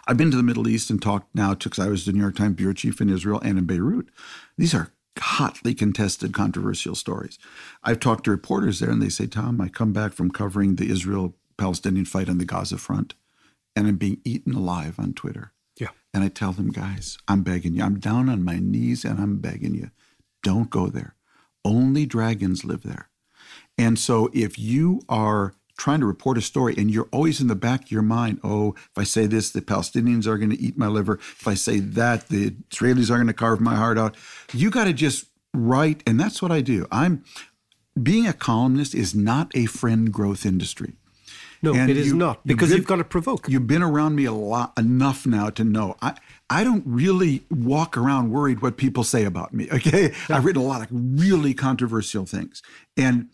I've 0.07 0.17
been 0.17 0.31
to 0.31 0.37
the 0.39 0.43
Middle 0.43 0.67
East 0.69 0.89
and 0.91 1.03
talked 1.03 1.35
now 1.35 1.53
to 1.55 1.69
because 1.69 1.85
I 1.85 1.91
was 1.91 2.07
the 2.07 2.13
New 2.13 2.21
York 2.21 2.37
Times 2.37 2.57
bureau 2.57 2.73
chief 2.73 3.01
in 3.03 3.11
Israel 3.11 3.41
and 3.45 3.59
in 3.59 3.67
Beirut. 3.67 4.09
These 4.57 4.75
are 4.75 4.91
hotly 5.19 5.75
contested, 5.75 6.33
controversial 6.33 6.95
stories. 6.95 7.39
I've 7.85 8.01
talked 8.01 8.25
to 8.25 8.31
reporters 8.31 8.79
there, 8.79 8.91
and 8.91 9.03
they 9.03 9.11
say, 9.11 9.27
"Tom, 9.27 9.61
I 9.61 9.69
come 9.69 9.93
back 9.93 10.13
from 10.15 10.31
covering 10.31 10.77
the 10.77 10.89
Israel-Palestinian 10.91 12.07
fight 12.07 12.29
on 12.31 12.39
the 12.39 12.47
Gaza 12.47 12.79
front, 12.79 13.15
and 13.77 13.87
I'm 13.87 13.97
being 13.97 14.21
eaten 14.25 14.55
alive 14.55 14.95
on 14.99 15.13
Twitter." 15.13 15.53
And 16.15 16.25
I 16.25 16.29
tell 16.29 16.53
them, 16.53 16.71
guys, 16.71 17.19
I'm 17.29 17.43
begging 17.43 17.75
you. 17.75 17.83
I'm 17.83 17.99
down 17.99 18.29
on 18.29 18.45
my 18.45 18.59
knees 18.59 19.05
and 19.05 19.21
I'm 19.21 19.39
begging 19.39 19.75
you. 19.75 19.91
Don't 20.43 20.71
go 20.71 20.89
there. 20.89 21.15
Only 21.65 22.07
dragons 22.07 22.65
live 22.65 22.83
there. 22.83 23.11
And 23.77 23.99
so 23.99 24.31
if 24.33 24.59
you 24.59 25.03
are 25.09 25.55
trying 25.77 26.01
to 26.01 26.07
report 26.07 26.37
a 26.37 26.43
story 26.43 26.75
and 26.77 26.91
you're 26.91 27.09
always 27.13 27.41
in 27.41 27.47
the 27.47 27.55
back 27.55 27.85
of 27.85 27.91
your 27.91 28.03
mind, 28.03 28.41
oh, 28.43 28.75
if 28.75 28.97
I 28.97 29.05
say 29.05 29.27
this, 29.27 29.51
the 29.51 29.61
Palestinians 29.61 30.27
are 30.27 30.39
going 30.39 30.51
to 30.51 30.61
eat 30.61 30.77
my 30.77 30.89
liver. 30.89 31.15
If 31.15 31.47
I 31.47 31.55
say 31.55 31.79
that, 31.79 32.29
the 32.29 32.51
Israelis 32.71 33.11
are 33.11 33.17
going 33.17 33.29
to 33.29 33.33
carve 33.33 33.61
my 33.61 33.77
heart 33.77 33.99
out. 33.99 34.17
You 34.53 34.71
got 34.71 34.85
to 34.85 34.93
just 34.93 35.27
write. 35.55 36.03
And 36.07 36.19
that's 36.19 36.43
what 36.43 36.51
I 36.51 36.61
do. 36.61 36.87
I'm 36.91 37.25
being 38.01 38.27
a 38.27 38.33
columnist 38.33 38.95
is 38.95 39.15
not 39.15 39.51
a 39.55 39.67
friend 39.67 40.13
growth 40.13 40.45
industry. 40.45 40.95
No, 41.63 41.75
And 41.75 41.91
it 41.91 41.97
is 41.97 42.09
you- 42.09 42.17
not 42.17 42.41
you've 42.45 42.57
because 42.57 42.69
been- 42.71 42.79
you've 42.79 42.87
got 42.87 42.97
to 42.97 43.05
provoke. 43.05 43.49
You've 43.49 43.67
been 43.67 43.83
around 43.83 44.15
me 44.15 44.25
a 44.25 44.33
lot 44.33 44.73
enough 44.79 45.27
now 45.27 45.51
to 45.51 45.65
know 45.65 45.97
I 46.01 46.15
I 46.51 46.65
don't 46.65 46.85
really 46.87 47.45
walk 47.51 47.97
around 47.97 48.31
worried 48.31 48.63
what 48.63 48.77
people 48.77 49.05
say 49.05 49.25
about 49.25 49.53
me. 49.53 49.69
Okay, 49.73 50.15
I've 50.29 50.45
written 50.45 50.63
a 50.63 50.65
lot 50.67 50.83
of 50.83 50.89
really 50.91 51.55
controversial 51.55 52.25
things, 52.27 52.63
and 52.97 53.29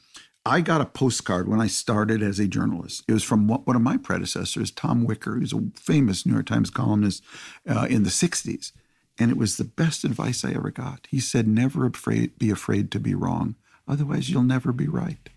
I 0.46 0.60
got 0.60 0.80
a 0.80 0.84
postcard 0.86 1.48
when 1.48 1.60
I 1.60 1.68
started 1.68 2.22
as 2.22 2.38
a 2.38 2.46
journalist. 2.46 3.04
It 3.08 3.12
was 3.12 3.22
from 3.24 3.46
one 3.48 3.60
one 3.60 3.76
of 3.76 3.82
my 3.82 3.96
predecessors, 3.96 4.70
Tom 4.70 5.04
Wicker, 5.04 5.36
who's 5.36 5.52
a 5.52 5.62
famous 5.76 6.26
New 6.26 6.32
York 6.34 6.46
Times 6.46 6.70
columnist 6.70 7.22
uh, 7.68 7.86
in 7.88 8.02
the 8.02 8.10
'60s, 8.10 8.72
and 9.18 9.30
it 9.30 9.36
was 9.36 9.56
the 9.56 9.64
best 9.64 10.04
advice 10.04 10.44
I 10.44 10.52
ever 10.52 10.70
got. 10.70 11.06
He 11.10 11.20
said, 11.20 11.46
"Never 11.46 11.86
afraid, 11.86 12.38
be 12.38 12.50
afraid 12.50 12.90
to 12.92 13.00
be 13.00 13.14
wrong, 13.14 13.54
otherwise 13.86 14.28
you'll 14.30 14.42
never 14.42 14.72
be 14.72 14.88
right." 14.88 15.28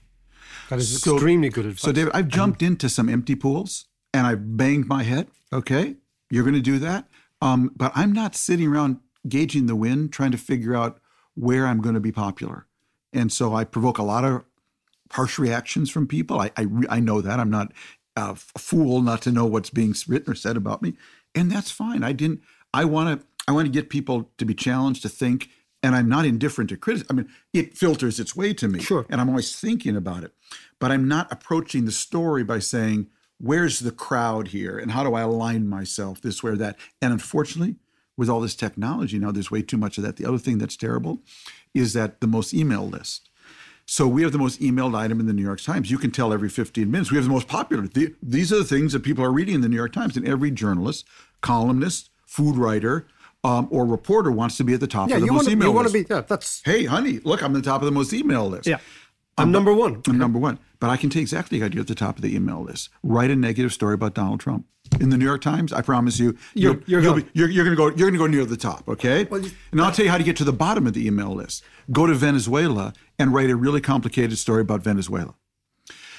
That 0.70 0.80
is 0.80 1.02
So- 1.02 1.16
extremely 1.16 1.50
good 1.50 1.66
advice. 1.66 1.82
So, 1.82 1.92
David, 1.92 2.12
I've 2.14 2.28
jumped 2.28 2.62
into 2.62 2.90
some 2.90 3.10
empty 3.10 3.36
pools 3.36 3.86
and 4.14 4.28
I've 4.28 4.58
banged 4.58 4.88
my 4.88 5.04
head. 5.04 5.28
Okay, 5.54 5.98
you're 6.30 6.44
going 6.44 6.56
to 6.56 6.62
do 6.62 6.80
that. 6.80 7.08
Um, 7.42 7.72
but 7.76 7.92
I'm 7.96 8.12
not 8.12 8.36
sitting 8.36 8.68
around 8.68 8.98
gauging 9.28 9.68
the 9.68 9.76
wind, 9.76 10.12
trying 10.12 10.32
to 10.32 10.38
figure 10.38 10.76
out 10.76 11.00
where 11.36 11.68
I'm 11.68 11.82
going 11.82 11.96
to 11.96 12.02
be 12.02 12.12
popular. 12.12 12.66
And 13.14 13.32
so 13.32 13.54
I 13.54 13.64
provoke 13.64 13.98
a 13.98 14.04
lot 14.04 14.26
of 14.26 14.44
harsh 15.12 15.40
reactions 15.40 15.90
from 15.90 16.08
people. 16.08 16.40
I 16.40 16.52
I, 16.58 16.68
I 16.90 17.00
know 17.00 17.22
that 17.22 17.40
I'm 17.40 17.50
not 17.50 17.72
a 18.16 18.36
fool 18.36 19.02
not 19.02 19.22
to 19.22 19.32
know 19.32 19.46
what's 19.46 19.70
being 19.70 19.94
written 20.08 20.32
or 20.32 20.36
said 20.36 20.58
about 20.58 20.82
me, 20.82 20.94
and 21.36 21.52
that's 21.52 21.72
fine. 21.72 22.04
I 22.04 22.12
didn't. 22.14 22.42
I 22.74 22.86
want 22.86 23.22
to. 23.22 23.28
I 23.48 23.54
want 23.54 23.66
to 23.66 23.72
get 23.72 23.90
people 23.90 24.30
to 24.38 24.46
be 24.46 24.54
challenged 24.54 25.04
to 25.04 25.10
think, 25.10 25.50
and 25.84 25.96
I'm 25.96 26.10
not 26.10 26.26
indifferent 26.26 26.70
to 26.72 26.78
criticism. 26.78 27.08
I 27.10 27.14
mean, 27.22 27.30
it 27.54 27.78
filters 27.78 28.20
its 28.20 28.36
way 28.36 28.54
to 28.56 28.68
me, 28.68 28.80
Sure. 28.80 29.06
and 29.10 29.22
I'm 29.22 29.30
always 29.30 29.56
thinking 29.56 29.96
about 29.96 30.24
it. 30.24 30.34
But 30.80 30.92
I'm 30.92 31.08
not 31.08 31.32
approaching 31.32 31.86
the 31.86 31.92
story 31.92 32.44
by 32.44 32.60
saying, 32.60 33.08
"Where's 33.40 33.80
the 33.80 33.92
crowd 33.92 34.50
here?" 34.50 34.78
and 34.78 34.92
how 34.92 35.04
do 35.04 35.14
I 35.14 35.22
align 35.22 35.68
myself 35.70 36.22
this 36.22 36.42
way 36.44 36.52
or 36.52 36.56
that. 36.58 36.78
And 37.02 37.14
unfortunately, 37.14 37.76
with 38.16 38.30
all 38.30 38.42
this 38.42 38.56
technology 38.56 39.20
now, 39.20 39.32
there's 39.32 39.52
way 39.52 39.62
too 39.62 39.78
much 39.78 39.98
of 39.98 40.04
that. 40.04 40.16
The 40.18 40.26
other 40.26 40.40
thing 40.40 40.58
that's 40.58 40.76
terrible 40.78 41.22
is 41.74 41.94
that 41.94 42.20
the 42.22 42.28
most 42.28 42.54
email 42.54 42.88
list. 42.88 43.30
So 43.90 44.06
we 44.08 44.24
have 44.24 44.34
the 44.34 44.38
most 44.40 44.60
emailed 44.60 44.96
item 44.98 45.20
in 45.22 45.28
the 45.28 45.34
New 45.34 45.44
York 45.44 45.62
Times. 45.62 45.90
You 45.90 45.98
can 45.98 46.12
tell 46.12 46.34
every 46.34 46.50
15 46.50 46.92
minutes. 46.92 47.10
We 47.10 47.16
have 47.16 47.24
the 47.26 47.32
most 47.32 47.48
popular. 47.48 47.88
The- 47.88 48.16
these 48.22 48.52
are 48.52 48.58
the 48.58 48.66
things 48.66 48.92
that 48.94 49.02
people 49.02 49.24
are 49.24 49.32
reading 49.32 49.56
in 49.56 49.62
the 49.62 49.70
New 49.70 49.78
York 49.78 49.94
Times, 49.94 50.18
and 50.18 50.28
every 50.28 50.52
journalist, 50.52 51.06
columnist, 51.42 52.10
food 52.26 52.58
writer, 52.58 53.08
um, 53.48 53.68
or 53.72 53.86
reporter 53.86 54.32
wants 54.32 54.58
to 54.58 54.64
be 54.64 54.74
at 54.74 54.80
the 54.80 54.88
top 54.88 55.10
yeah, 55.10 55.16
of 55.16 55.22
the 55.22 55.28
most 55.28 55.36
want 55.36 55.48
to 55.48 55.52
email 55.54 55.68
you 55.70 55.74
want 55.74 55.86
list. 55.86 55.96
to 55.96 56.04
be. 56.04 56.14
Yeah, 56.14 56.22
that's 56.22 56.62
hey, 56.66 56.86
honey, 56.86 57.20
look, 57.24 57.42
I'm 57.42 57.56
at 57.56 57.64
the 57.64 57.70
top 57.70 57.82
of 57.82 57.86
the 57.86 57.92
most 57.92 58.14
email 58.14 58.48
list. 58.50 58.68
yeah. 58.68 58.80
I'm 59.40 59.52
number 59.52 59.72
one. 59.72 60.02
I'm 60.08 60.18
number 60.18 60.40
one. 60.40 60.58
But 60.80 60.90
I 60.90 60.98
can 60.98 61.12
tell 61.12 61.20
you 61.20 61.24
exactly 61.24 61.60
how 61.60 61.68
you're 61.68 61.82
at 61.82 61.88
the 61.88 61.94
top 61.94 62.16
of 62.16 62.24
the 62.24 62.36
email 62.36 62.64
list. 62.64 62.90
Write 63.04 63.30
a 63.30 63.36
negative 63.36 63.72
story 63.72 63.94
about 63.94 64.16
Donald 64.16 64.40
Trump 64.40 64.66
in 65.00 65.10
the 65.10 65.18
New 65.18 65.26
York 65.26 65.42
Times. 65.42 65.72
I 65.72 65.84
promise 65.84 66.18
you, 66.20 66.36
You're- 66.56 66.82
you're 66.88 67.04
gone. 67.04 67.22
be, 67.22 67.28
you're, 67.34 67.48
you're 67.48 67.64
going 67.64 67.76
to 67.76 67.78
go. 67.78 67.86
You're 67.90 68.10
going 68.10 68.14
to 68.14 68.18
go 68.18 68.26
near 68.26 68.46
the 68.46 68.58
top. 68.58 68.90
Okay. 68.90 69.28
and 69.72 69.80
I'll 69.80 69.92
tell 69.92 70.06
you 70.06 70.10
how 70.12 70.18
to 70.18 70.24
get 70.24 70.38
to 70.38 70.44
the 70.44 70.54
bottom 70.54 70.88
of 70.88 70.94
the 70.94 71.06
email 71.06 71.36
list. 71.36 71.64
Go 71.92 72.08
to 72.08 72.16
Venezuela 72.16 72.94
and 73.20 73.32
write 73.32 73.52
a 73.52 73.56
really 73.56 73.80
complicated 73.80 74.40
story 74.40 74.62
about 74.62 74.82
Venezuela. 74.82 75.36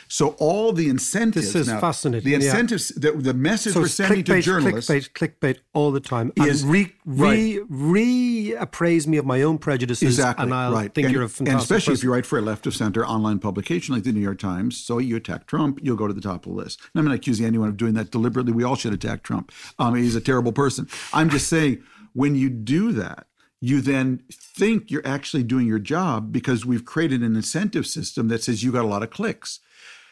So 0.08 0.28
all 0.38 0.72
the 0.72 0.88
incentives. 0.88 1.52
This 1.52 1.62
is 1.62 1.68
now, 1.68 1.80
fascinating, 1.80 2.24
The 2.24 2.30
yeah. 2.30 2.50
incentives. 2.50 2.88
The, 2.88 3.12
the 3.12 3.34
message 3.34 3.74
So 3.74 3.80
we're 3.80 3.88
sending 3.88 4.24
to 4.24 4.32
clickbait, 4.32 4.42
journalists. 4.42 4.90
clickbait, 4.90 5.10
clickbait 5.40 5.58
all 5.74 5.92
the 5.92 6.00
time. 6.00 6.32
Is- 6.36 6.62
and 6.62 6.72
re, 6.72 6.92
re, 7.04 7.58
right. 7.58 7.70
reappraise 7.70 9.06
me 9.06 9.18
of 9.18 9.26
my 9.26 9.42
own 9.42 9.58
prejudices, 9.58 10.08
Exactly. 10.08 10.44
and 10.44 10.54
I'll 10.54 10.72
right. 10.72 10.92
think 10.94 11.06
and, 11.06 11.14
you're 11.14 11.24
a 11.24 11.28
fantastic 11.28 11.52
And 11.52 11.60
especially 11.60 11.94
if 11.94 12.02
you 12.02 12.12
write 12.12 12.26
for 12.26 12.38
a 12.38 12.42
left 12.42 12.66
of 12.66 12.74
center 12.74 13.06
online 13.06 13.38
publication 13.38 13.94
like 13.94 14.04
the 14.04 14.12
New 14.12 14.20
York 14.20 14.38
Times, 14.38 14.76
so 14.76 14.98
you 14.98 15.16
attack 15.16 15.46
Trump, 15.46 15.78
you'll 15.82 15.96
go 15.96 16.06
to 16.08 16.14
the 16.14 16.20
top 16.20 16.46
of 16.46 16.52
the 16.52 16.58
list. 16.58 16.80
And 16.94 17.00
I'm 17.00 17.04
not 17.06 17.14
accusing 17.14 17.46
anyone 17.46 17.68
of 17.68 17.76
doing 17.76 17.94
that 17.94 18.10
deliberately. 18.10 18.52
We 18.52 18.64
all 18.64 18.76
should 18.76 18.92
attack 18.94 19.22
Trump. 19.22 19.52
Um, 19.78 19.94
he's 19.94 20.16
a 20.16 20.20
terrible 20.20 20.52
person. 20.52 20.88
I'm 21.12 21.28
just 21.30 21.48
saying 21.48 21.82
when 22.14 22.34
you 22.34 22.48
do 22.50 22.92
that, 22.92 23.26
you 23.60 23.80
then 23.80 24.22
think 24.30 24.90
you're 24.90 25.06
actually 25.06 25.42
doing 25.42 25.66
your 25.66 25.80
job 25.80 26.32
because 26.32 26.64
we've 26.64 26.84
created 26.84 27.22
an 27.22 27.34
incentive 27.34 27.86
system 27.86 28.28
that 28.28 28.42
says 28.42 28.62
you 28.62 28.70
got 28.72 28.84
a 28.84 28.88
lot 28.88 29.02
of 29.02 29.10
clicks. 29.10 29.58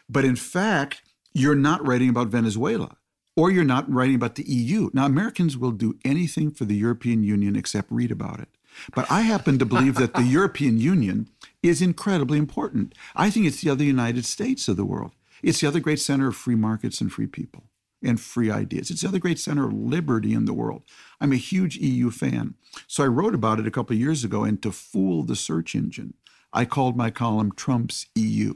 But 0.08 0.24
in 0.24 0.36
fact, 0.36 1.02
you're 1.32 1.54
not 1.54 1.86
writing 1.86 2.08
about 2.08 2.28
Venezuela 2.28 2.96
or 3.36 3.50
you're 3.50 3.64
not 3.64 3.90
writing 3.92 4.14
about 4.14 4.36
the 4.36 4.48
EU. 4.50 4.88
Now, 4.94 5.04
Americans 5.04 5.58
will 5.58 5.72
do 5.72 5.98
anything 6.04 6.50
for 6.50 6.64
the 6.64 6.76
European 6.76 7.22
Union 7.22 7.54
except 7.54 7.90
read 7.90 8.10
about 8.10 8.40
it. 8.40 8.48
But 8.94 9.10
I 9.10 9.22
happen 9.22 9.58
to 9.58 9.66
believe 9.66 9.96
that 9.96 10.14
the 10.14 10.22
European 10.38 10.78
Union 10.78 11.28
is 11.62 11.82
incredibly 11.82 12.38
important. 12.38 12.94
I 13.14 13.30
think 13.30 13.46
it's 13.46 13.60
the 13.60 13.70
other 13.70 13.84
United 13.84 14.24
States 14.24 14.68
of 14.68 14.76
the 14.76 14.84
world. 14.84 15.12
It's 15.42 15.60
the 15.60 15.68
other 15.68 15.80
great 15.80 16.00
center 16.00 16.28
of 16.28 16.36
free 16.36 16.54
markets 16.54 17.00
and 17.00 17.12
free 17.12 17.26
people 17.26 17.64
and 18.02 18.20
free 18.20 18.50
ideas. 18.50 18.90
It's 18.90 19.02
the 19.02 19.08
other 19.08 19.18
great 19.18 19.38
center 19.38 19.66
of 19.66 19.72
liberty 19.72 20.32
in 20.32 20.44
the 20.44 20.54
world. 20.54 20.82
I'm 21.20 21.32
a 21.32 21.36
huge 21.36 21.76
EU 21.76 22.10
fan. 22.10 22.54
So 22.86 23.04
I 23.04 23.08
wrote 23.08 23.34
about 23.34 23.58
it 23.58 23.66
a 23.66 23.70
couple 23.70 23.94
of 23.94 24.00
years 24.00 24.24
ago, 24.24 24.44
and 24.44 24.62
to 24.62 24.70
fool 24.70 25.22
the 25.22 25.36
search 25.36 25.74
engine, 25.74 26.14
I 26.52 26.64
called 26.64 26.96
my 26.96 27.10
column 27.10 27.52
Trump's 27.52 28.06
EU. 28.14 28.54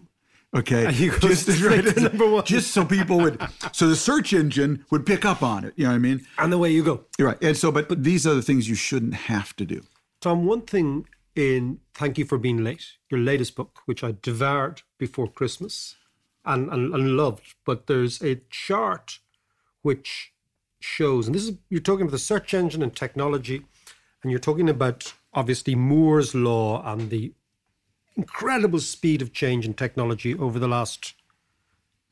Okay, 0.55 0.87
And 0.87 0.97
you 0.99 1.17
go 1.19 1.33
straight 1.33 1.85
to 1.87 2.01
number 2.09 2.29
one. 2.29 2.45
just 2.45 2.73
so 2.73 2.85
people 2.85 3.19
would, 3.19 3.41
so 3.73 3.89
the 3.89 3.95
search 3.97 4.33
engine 4.33 4.85
would 4.91 5.07
pick 5.07 5.25
up 5.25 5.43
on 5.43 5.65
it. 5.65 5.75
You 5.77 5.85
know 5.85 5.91
what 5.91 5.97
I 5.97 5.99
mean? 5.99 6.27
and 6.39 6.53
the 6.53 6.59
way 6.59 6.71
you 6.73 6.83
go. 6.83 7.05
You're 7.19 7.29
right. 7.29 7.43
And 7.43 7.57
so, 7.57 7.71
but, 7.71 7.89
but 7.89 8.03
these 8.03 8.27
are 8.27 8.35
the 8.35 8.43
things 8.43 8.69
you 8.69 8.75
shouldn't 8.75 9.15
have 9.15 9.55
to 9.57 9.65
do. 9.65 9.83
Tom, 10.21 10.45
one 10.47 10.63
thing 10.63 11.07
in 11.37 11.79
Thank 11.95 12.19
You 12.19 12.25
for 12.25 12.37
Being 12.37 12.65
Late, 12.65 12.85
your 13.11 13.21
latest 13.21 13.55
book, 13.55 13.81
which 13.87 14.03
I 14.03 14.17
devoured 14.21 14.83
before 14.99 15.29
Christmas 15.29 15.95
and, 16.45 16.69
and, 16.71 16.93
and 16.95 17.17
loved, 17.17 17.55
but 17.65 17.87
there's 17.87 18.21
a 18.23 18.41
chart 18.51 19.21
which 19.83 20.33
shows, 20.81 21.27
and 21.27 21.35
this 21.35 21.45
is, 21.45 21.57
you're 21.69 21.81
talking 21.81 22.03
about 22.03 22.13
the 22.13 22.19
search 22.19 22.53
engine 22.55 22.83
and 22.83 22.95
technology, 22.95 23.63
and 24.23 24.31
you're 24.31 24.41
talking 24.41 24.69
about 24.69 25.13
obviously 25.33 25.75
Moore's 25.75 26.35
Law 26.35 26.83
and 26.85 27.09
the 27.11 27.33
incredible 28.21 28.81
speed 28.81 29.23
of 29.23 29.33
change 29.33 29.65
in 29.65 29.73
technology 29.73 30.35
over 30.37 30.59
the 30.59 30.69
last 30.69 31.15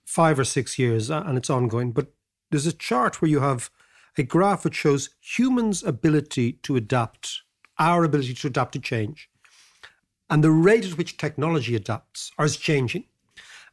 five 0.07 0.39
or 0.39 0.45
six 0.45 0.79
years, 0.79 1.11
uh, 1.11 1.23
and 1.27 1.37
it's 1.37 1.51
ongoing. 1.51 1.93
But 1.93 2.07
there's 2.51 2.67
a 2.67 2.73
chart 2.73 3.21
where 3.21 3.31
you 3.31 3.41
have 3.41 3.71
a 4.17 4.23
graph 4.23 4.65
which 4.65 4.75
shows 4.75 5.11
humans' 5.21 5.83
ability 5.83 6.53
to 6.65 6.77
adapt, 6.77 7.43
our 7.79 8.05
ability 8.05 8.35
to 8.35 8.47
adapt 8.47 8.73
to 8.73 8.81
change, 8.81 9.29
and 10.31 10.43
the 10.43 10.51
rate 10.51 10.87
at 10.87 10.97
which 10.97 11.19
technology 11.19 11.77
adapts 11.77 12.33
or 12.39 12.47
is 12.47 12.57
changing. 12.57 13.05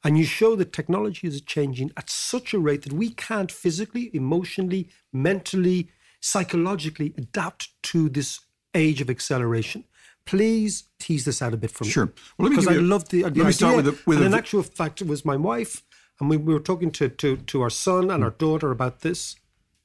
And 0.04 0.18
you 0.18 0.26
show 0.26 0.56
that 0.58 0.74
technology 0.74 1.26
is 1.28 1.42
changing 1.42 1.92
at 1.98 2.10
such 2.10 2.54
a 2.54 2.60
rate 2.60 2.84
that 2.84 2.94
we 2.94 3.10
can't 3.12 3.52
physically, 3.52 4.12
emotionally, 4.14 4.90
mentally, 5.12 5.90
psychologically 6.20 7.14
adapt 7.18 7.82
to 7.92 8.10
this 8.10 8.42
age 8.76 9.02
of 9.02 9.10
acceleration. 9.10 9.86
Please 10.26 10.86
tease 11.00 11.26
this 11.26 11.42
out 11.42 11.54
a 11.54 11.58
bit 11.58 11.72
for 11.72 11.84
me. 11.84 11.90
Sure. 11.90 12.06
Well, 12.38 12.46
let 12.48 12.50
me 12.50 12.56
because 12.56 12.68
give 12.68 12.78
I 12.78 12.82
love 12.82 13.10
the, 13.10 13.24
the 13.24 13.30
let 13.30 13.46
me 13.48 13.52
start 13.52 13.76
with 13.78 13.88
a- 13.88 13.98
with 14.06 14.18
and 14.18 14.28
a 14.28 14.30
v- 14.32 14.36
actual 14.38 14.64
fact, 14.64 15.02
it 15.02 15.08
was 15.08 15.24
my 15.24 15.36
wife, 15.36 15.84
and 16.20 16.30
we, 16.30 16.38
we 16.38 16.54
were 16.54 16.60
talking 16.60 16.92
to, 16.92 17.10
to, 17.10 17.38
to 17.38 17.62
our 17.62 17.70
son 17.70 18.10
and 18.10 18.24
our 18.24 18.32
daughter 18.32 18.72
about 18.72 19.02
this. 19.02 19.36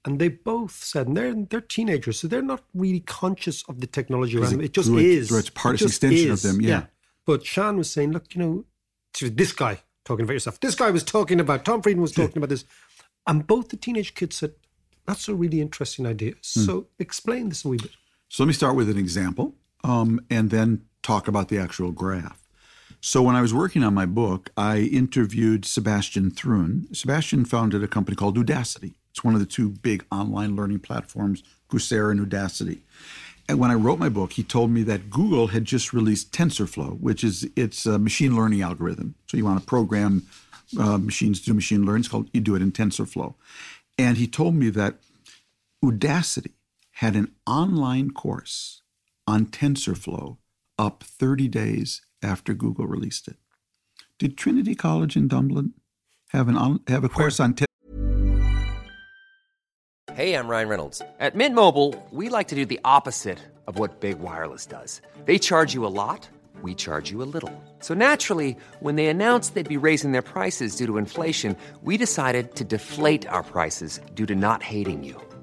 And 0.06 0.18
they 0.18 0.28
both 0.28 0.82
said, 0.82 1.08
and 1.08 1.16
they're, 1.16 1.34
they're 1.34 1.60
teenagers, 1.60 2.20
so 2.20 2.26
they're 2.28 2.40
not 2.40 2.62
really 2.72 3.00
conscious 3.00 3.62
of 3.68 3.80
the 3.80 3.86
technology 3.86 4.38
around 4.38 4.52
them. 4.52 4.60
It 4.62 4.72
just 4.72 4.88
is. 4.90 5.30
it's 5.30 5.50
part- 5.50 5.74
it's 5.74 5.82
just 5.82 6.02
extension 6.02 6.30
of 6.30 6.40
them, 6.40 6.60
yeah. 6.62 6.84
But 7.26 7.44
Sian 7.44 7.76
was 7.76 7.90
saying, 7.90 8.12
look, 8.12 8.34
you 8.34 8.40
know, 8.40 8.64
this 9.20 9.52
guy 9.52 9.82
talking 10.06 10.24
about 10.24 10.32
yourself. 10.32 10.58
This 10.60 10.74
guy 10.74 10.90
was 10.90 11.04
talking 11.04 11.38
about, 11.38 11.66
Tom 11.66 11.82
Friedman 11.82 12.00
was 12.00 12.12
talking 12.12 12.38
about 12.38 12.48
this. 12.48 12.64
And 13.26 13.46
both 13.46 13.68
the 13.68 13.76
teenage 13.76 14.14
kids 14.14 14.36
said, 14.36 14.54
that's 15.06 15.28
a 15.28 15.34
really 15.34 15.60
interesting 15.60 16.06
idea. 16.06 16.32
Hmm. 16.32 16.60
So 16.64 16.86
explain 16.98 17.50
this 17.50 17.66
a 17.66 17.68
wee 17.68 17.76
bit. 17.76 17.90
So 18.30 18.42
let 18.42 18.48
me 18.48 18.54
start 18.54 18.76
with 18.76 18.88
an 18.88 18.96
example 18.96 19.54
um, 19.84 20.20
and 20.30 20.50
then 20.50 20.82
talk 21.02 21.28
about 21.28 21.48
the 21.48 21.58
actual 21.58 21.92
graph. 21.92 22.40
So 23.00 23.22
when 23.22 23.34
I 23.34 23.40
was 23.40 23.54
working 23.54 23.82
on 23.82 23.94
my 23.94 24.04
book, 24.04 24.50
I 24.56 24.80
interviewed 24.80 25.64
Sebastian 25.64 26.30
Thrun. 26.30 26.86
Sebastian 26.92 27.46
founded 27.46 27.82
a 27.82 27.88
company 27.88 28.14
called 28.14 28.36
Udacity. 28.36 28.92
It's 29.10 29.24
one 29.24 29.34
of 29.34 29.40
the 29.40 29.46
two 29.46 29.70
big 29.70 30.04
online 30.12 30.54
learning 30.54 30.80
platforms, 30.80 31.42
Coursera 31.70 32.10
and 32.10 32.20
Udacity. 32.20 32.80
And 33.48 33.58
when 33.58 33.70
I 33.70 33.74
wrote 33.74 33.98
my 33.98 34.10
book, 34.10 34.34
he 34.34 34.42
told 34.42 34.70
me 34.70 34.82
that 34.84 35.10
Google 35.10 35.48
had 35.48 35.64
just 35.64 35.92
released 35.92 36.32
TensorFlow, 36.32 37.00
which 37.00 37.24
is 37.24 37.48
its 37.56 37.86
a 37.86 37.98
machine 37.98 38.36
learning 38.36 38.62
algorithm. 38.62 39.14
So 39.26 39.36
you 39.36 39.44
want 39.44 39.58
to 39.58 39.66
program 39.66 40.26
uh, 40.78 40.98
machines 40.98 41.40
to 41.40 41.46
do 41.46 41.54
machine 41.54 41.84
learning. 41.84 42.00
It's 42.00 42.08
called 42.08 42.30
you 42.32 42.40
do 42.40 42.54
it 42.54 42.62
in 42.62 42.70
TensorFlow. 42.70 43.34
And 43.98 44.18
he 44.18 44.26
told 44.26 44.54
me 44.54 44.70
that 44.70 44.98
Udacity 45.84 46.52
had 46.92 47.16
an 47.16 47.34
online 47.46 48.10
course 48.10 48.82
on 49.26 49.46
TensorFlow 49.46 50.36
up 50.78 51.02
30 51.02 51.48
days 51.48 52.02
after 52.22 52.54
Google 52.54 52.86
released 52.86 53.28
it. 53.28 53.36
Did 54.18 54.36
Trinity 54.36 54.74
College 54.74 55.16
in 55.16 55.28
Dublin 55.28 55.74
have 56.30 56.48
an 56.48 56.80
have 56.88 57.04
a 57.04 57.08
course 57.08 57.40
on. 57.40 57.54
Te- 57.54 57.64
Hey, 60.14 60.34
I'm 60.34 60.48
Ryan 60.48 60.68
Reynolds. 60.68 61.00
At 61.18 61.34
Mint 61.34 61.54
Mobile, 61.54 61.94
we 62.10 62.28
like 62.28 62.48
to 62.48 62.54
do 62.54 62.66
the 62.66 62.80
opposite 62.84 63.38
of 63.66 63.78
what 63.78 64.00
Big 64.00 64.18
Wireless 64.18 64.66
does. 64.66 65.00
They 65.24 65.38
charge 65.38 65.72
you 65.72 65.86
a 65.86 65.88
lot, 65.88 66.28
we 66.62 66.74
charge 66.74 67.10
you 67.10 67.22
a 67.22 67.30
little. 67.32 67.52
So 67.78 67.94
naturally, 67.94 68.56
when 68.80 68.96
they 68.96 69.06
announced 69.06 69.54
they'd 69.54 69.68
be 69.68 69.76
raising 69.78 70.12
their 70.12 70.20
prices 70.20 70.76
due 70.76 70.86
to 70.86 70.98
inflation, 70.98 71.56
we 71.82 71.96
decided 71.96 72.54
to 72.56 72.64
deflate 72.64 73.26
our 73.28 73.42
prices 73.42 74.00
due 74.14 74.26
to 74.26 74.34
not 74.34 74.62
hating 74.62 75.04
you. 75.04 75.18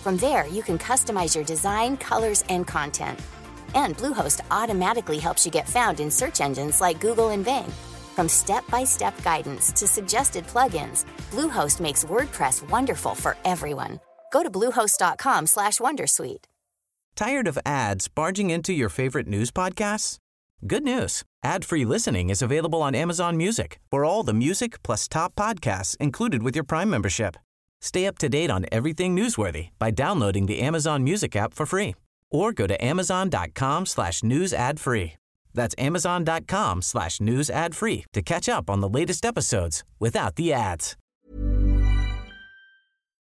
From 0.00 0.16
there, 0.16 0.46
you 0.46 0.62
can 0.62 0.78
customize 0.78 1.34
your 1.34 1.44
design, 1.44 1.98
colors, 1.98 2.42
and 2.48 2.66
content. 2.66 3.20
And 3.74 3.96
Bluehost 3.98 4.40
automatically 4.50 5.18
helps 5.18 5.44
you 5.44 5.52
get 5.52 5.68
found 5.68 6.00
in 6.00 6.10
search 6.10 6.40
engines 6.40 6.80
like 6.80 7.02
Google 7.02 7.28
and 7.28 7.44
Bing. 7.44 7.70
From 8.16 8.26
step-by-step 8.26 9.22
guidance 9.22 9.72
to 9.72 9.86
suggested 9.86 10.46
plugins, 10.46 11.04
Bluehost 11.30 11.80
makes 11.80 12.04
WordPress 12.04 12.68
wonderful 12.70 13.14
for 13.14 13.36
everyone. 13.44 14.00
Go 14.32 14.42
to 14.42 14.50
bluehost.com/wondersuite. 14.50 16.44
Tired 17.14 17.48
of 17.48 17.58
ads 17.66 18.08
barging 18.08 18.48
into 18.50 18.72
your 18.72 18.88
favorite 18.88 19.28
news 19.28 19.50
podcasts? 19.50 20.16
Good 20.66 20.84
news. 20.84 21.24
Ad-free 21.44 21.84
listening 21.84 22.30
is 22.30 22.40
available 22.42 22.80
on 22.80 22.94
Amazon 22.94 23.36
Music 23.36 23.78
for 23.90 24.04
all 24.06 24.22
the 24.22 24.34
music 24.34 24.82
plus 24.82 25.08
top 25.08 25.34
podcasts 25.34 25.96
included 25.98 26.42
with 26.42 26.54
your 26.56 26.64
Prime 26.64 26.88
membership. 26.88 27.36
Stay 27.80 28.06
up 28.06 28.18
to 28.18 28.28
date 28.28 28.50
on 28.50 28.66
everything 28.70 29.16
newsworthy 29.16 29.68
by 29.78 29.90
downloading 29.90 30.46
the 30.46 30.60
Amazon 30.60 31.02
Music 31.04 31.34
app 31.36 31.54
for 31.54 31.66
free 31.66 31.94
or 32.30 32.52
go 32.52 32.66
to 32.66 32.82
amazon.com 32.84 33.86
slash 33.86 34.22
news 34.22 34.52
ad 34.52 34.78
free. 34.78 35.14
That's 35.54 35.74
amazon.com 35.78 36.82
slash 36.82 37.20
news 37.20 37.50
ad 37.50 37.74
free 37.74 38.04
to 38.12 38.22
catch 38.22 38.48
up 38.48 38.70
on 38.70 38.80
the 38.80 38.88
latest 38.88 39.24
episodes 39.24 39.82
without 39.98 40.36
the 40.36 40.52
ads. 40.52 40.96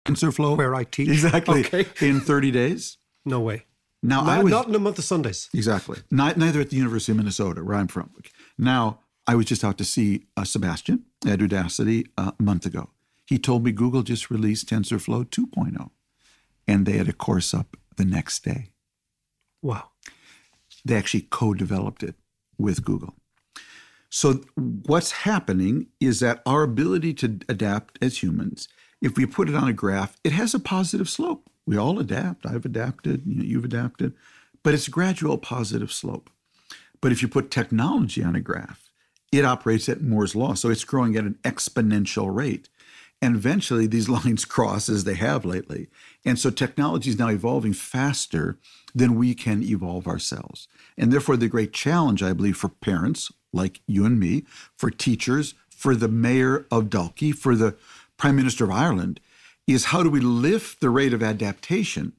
TensorFlow, 0.06 0.56
Where 0.56 0.74
I 0.74 0.84
teach. 0.84 1.08
exactly 1.08 1.60
Okay. 1.66 1.86
in 2.00 2.20
30 2.20 2.50
days. 2.50 2.98
No 3.24 3.40
way. 3.40 3.66
Now 4.02 4.22
Not, 4.22 4.38
I 4.38 4.42
was 4.42 4.50
not 4.50 4.68
in 4.68 4.74
a 4.74 4.80
month 4.80 4.98
of 4.98 5.04
Sundays. 5.04 5.48
exactly 5.54 6.00
Ni- 6.10 6.32
neither 6.36 6.60
at 6.60 6.70
the 6.70 6.76
University 6.76 7.12
of 7.12 7.18
Minnesota 7.18 7.62
where 7.64 7.76
I'm 7.76 7.86
from. 7.86 8.10
Now 8.58 8.98
I 9.28 9.36
was 9.36 9.46
just 9.46 9.62
out 9.62 9.78
to 9.78 9.84
see 9.84 10.26
uh, 10.36 10.42
Sebastian 10.44 11.04
at 11.26 11.38
Udacity 11.38 12.06
uh, 12.18 12.32
a 12.38 12.42
month 12.42 12.66
ago. 12.66 12.90
He 13.26 13.38
told 13.38 13.64
me 13.64 13.72
Google 13.72 14.02
just 14.02 14.30
released 14.30 14.68
TensorFlow 14.68 15.26
2.0, 15.26 15.90
and 16.66 16.86
they 16.86 16.98
had 16.98 17.08
a 17.08 17.12
course 17.12 17.54
up 17.54 17.76
the 17.96 18.04
next 18.04 18.44
day. 18.44 18.70
Wow. 19.62 19.90
They 20.84 20.96
actually 20.96 21.28
co-developed 21.30 22.02
it 22.02 22.16
with 22.58 22.84
Google. 22.84 23.14
So 24.10 24.42
what's 24.56 25.12
happening 25.12 25.86
is 25.98 26.20
that 26.20 26.42
our 26.44 26.62
ability 26.64 27.14
to 27.14 27.38
adapt 27.48 27.98
as 28.02 28.22
humans, 28.22 28.68
if 29.00 29.16
we 29.16 29.24
put 29.24 29.48
it 29.48 29.54
on 29.54 29.68
a 29.68 29.72
graph, 29.72 30.18
it 30.22 30.32
has 30.32 30.52
a 30.52 30.60
positive 30.60 31.08
slope. 31.08 31.48
We 31.66 31.78
all 31.78 31.98
adapt. 31.98 32.44
I've 32.44 32.64
adapted, 32.64 33.22
you 33.24 33.36
know, 33.36 33.44
you've 33.44 33.64
adapted, 33.64 34.14
but 34.62 34.74
it's 34.74 34.88
a 34.88 34.90
gradual 34.90 35.38
positive 35.38 35.92
slope. 35.92 36.28
But 37.00 37.12
if 37.12 37.22
you 37.22 37.28
put 37.28 37.50
technology 37.50 38.22
on 38.22 38.36
a 38.36 38.40
graph, 38.40 38.90
it 39.32 39.44
operates 39.44 39.88
at 39.88 40.02
Moore's 40.02 40.36
law, 40.36 40.54
so 40.54 40.68
it's 40.68 40.84
growing 40.84 41.16
at 41.16 41.24
an 41.24 41.38
exponential 41.42 42.34
rate. 42.34 42.68
And 43.22 43.36
eventually 43.36 43.86
these 43.86 44.08
lines 44.10 44.44
cross 44.44 44.90
as 44.90 45.04
they 45.04 45.14
have 45.14 45.46
lately. 45.46 45.88
And 46.24 46.38
so 46.38 46.50
technology 46.50 47.08
is 47.08 47.18
now 47.18 47.28
evolving 47.28 47.72
faster 47.72 48.58
than 48.94 49.14
we 49.14 49.34
can 49.34 49.62
evolve 49.62 50.06
ourselves. 50.06 50.68
And 50.98 51.10
therefore, 51.10 51.38
the 51.38 51.48
great 51.48 51.72
challenge, 51.72 52.22
I 52.22 52.34
believe, 52.34 52.58
for 52.58 52.68
parents 52.68 53.32
like 53.52 53.80
you 53.86 54.04
and 54.04 54.20
me, 54.20 54.44
for 54.76 54.90
teachers, 54.90 55.54
for 55.70 55.94
the 55.94 56.08
mayor 56.08 56.66
of 56.70 56.90
Dalkey, 56.90 57.34
for 57.34 57.56
the 57.56 57.76
prime 58.18 58.36
minister 58.36 58.64
of 58.64 58.70
Ireland, 58.70 59.20
is 59.66 59.86
how 59.86 60.02
do 60.02 60.10
we 60.10 60.20
lift 60.20 60.80
the 60.80 60.90
rate 60.90 61.14
of 61.14 61.22
adaptation 61.22 62.12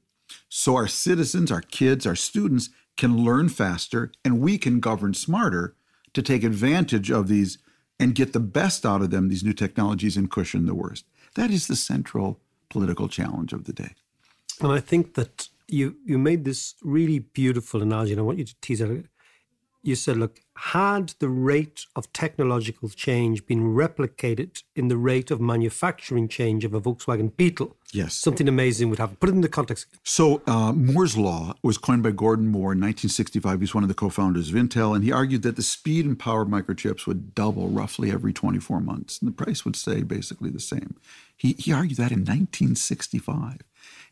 so 0.48 0.76
our 0.76 0.86
citizens, 0.86 1.50
our 1.50 1.60
kids, 1.60 2.06
our 2.06 2.16
students 2.16 2.70
can 2.96 3.24
learn 3.24 3.48
faster 3.48 4.12
and 4.24 4.40
we 4.40 4.56
can 4.56 4.80
govern 4.80 5.12
smarter 5.12 5.74
to 6.12 6.22
take 6.22 6.44
advantage 6.44 7.10
of 7.10 7.26
these 7.26 7.58
and 7.98 8.14
get 8.14 8.32
the 8.32 8.40
best 8.40 8.84
out 8.84 9.02
of 9.02 9.10
them, 9.10 9.28
these 9.28 9.44
new 9.44 9.52
technologies, 9.52 10.16
and 10.16 10.30
cushion 10.30 10.66
the 10.66 10.74
worst. 10.74 11.04
That 11.34 11.50
is 11.50 11.66
the 11.66 11.76
central 11.76 12.40
political 12.68 13.08
challenge 13.08 13.52
of 13.52 13.64
the 13.64 13.72
day. 13.72 13.94
And 14.60 14.72
I 14.72 14.80
think 14.80 15.14
that 15.14 15.48
you 15.68 15.96
you 16.04 16.18
made 16.18 16.44
this 16.44 16.74
really 16.82 17.20
beautiful 17.20 17.82
analogy, 17.82 18.12
and 18.12 18.20
I 18.20 18.24
want 18.24 18.38
you 18.38 18.44
to 18.44 18.54
tease 18.60 18.82
out. 18.82 19.04
You 19.84 19.96
said, 19.96 20.16
look, 20.16 20.40
had 20.56 21.10
the 21.18 21.28
rate 21.28 21.84
of 21.94 22.10
technological 22.14 22.88
change 22.88 23.44
been 23.44 23.74
replicated 23.74 24.62
in 24.74 24.88
the 24.88 24.96
rate 24.96 25.30
of 25.30 25.42
manufacturing 25.42 26.26
change 26.26 26.64
of 26.64 26.72
a 26.72 26.80
Volkswagen 26.80 27.36
Beetle, 27.36 27.76
Yes. 27.92 28.14
something 28.14 28.48
amazing 28.48 28.88
would 28.88 28.98
happen. 28.98 29.16
Put 29.16 29.28
it 29.28 29.32
in 29.34 29.42
the 29.42 29.48
context. 29.48 29.86
So 30.02 30.40
uh, 30.46 30.72
Moore's 30.72 31.18
law 31.18 31.54
was 31.62 31.76
coined 31.76 32.02
by 32.02 32.12
Gordon 32.12 32.46
Moore 32.46 32.72
in 32.72 32.80
1965. 32.80 33.60
He's 33.60 33.74
one 33.74 33.84
of 33.84 33.88
the 33.88 33.94
co-founders 33.94 34.48
of 34.48 34.54
Intel, 34.54 34.94
and 34.94 35.04
he 35.04 35.12
argued 35.12 35.42
that 35.42 35.56
the 35.56 35.62
speed 35.62 36.06
and 36.06 36.18
power 36.18 36.42
of 36.42 36.48
microchips 36.48 37.06
would 37.06 37.34
double 37.34 37.68
roughly 37.68 38.10
every 38.10 38.32
24 38.32 38.80
months, 38.80 39.20
and 39.20 39.28
the 39.28 39.44
price 39.44 39.66
would 39.66 39.76
stay 39.76 40.02
basically 40.02 40.48
the 40.48 40.60
same. 40.60 40.96
He, 41.36 41.52
he 41.58 41.74
argued 41.74 41.98
that 41.98 42.10
in 42.10 42.20
1965, 42.20 43.58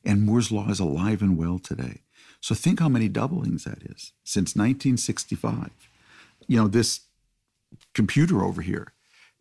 and 0.04 0.22
Moore's 0.22 0.52
law 0.52 0.68
is 0.68 0.80
alive 0.80 1.22
and 1.22 1.38
well 1.38 1.58
today. 1.58 2.02
So 2.42 2.56
think 2.56 2.80
how 2.80 2.88
many 2.88 3.08
doublings 3.08 3.64
that 3.64 3.82
is 3.84 4.12
since 4.24 4.56
1965. 4.56 5.70
You 6.48 6.56
know, 6.56 6.68
this 6.68 7.02
computer 7.94 8.42
over 8.42 8.60
here, 8.60 8.92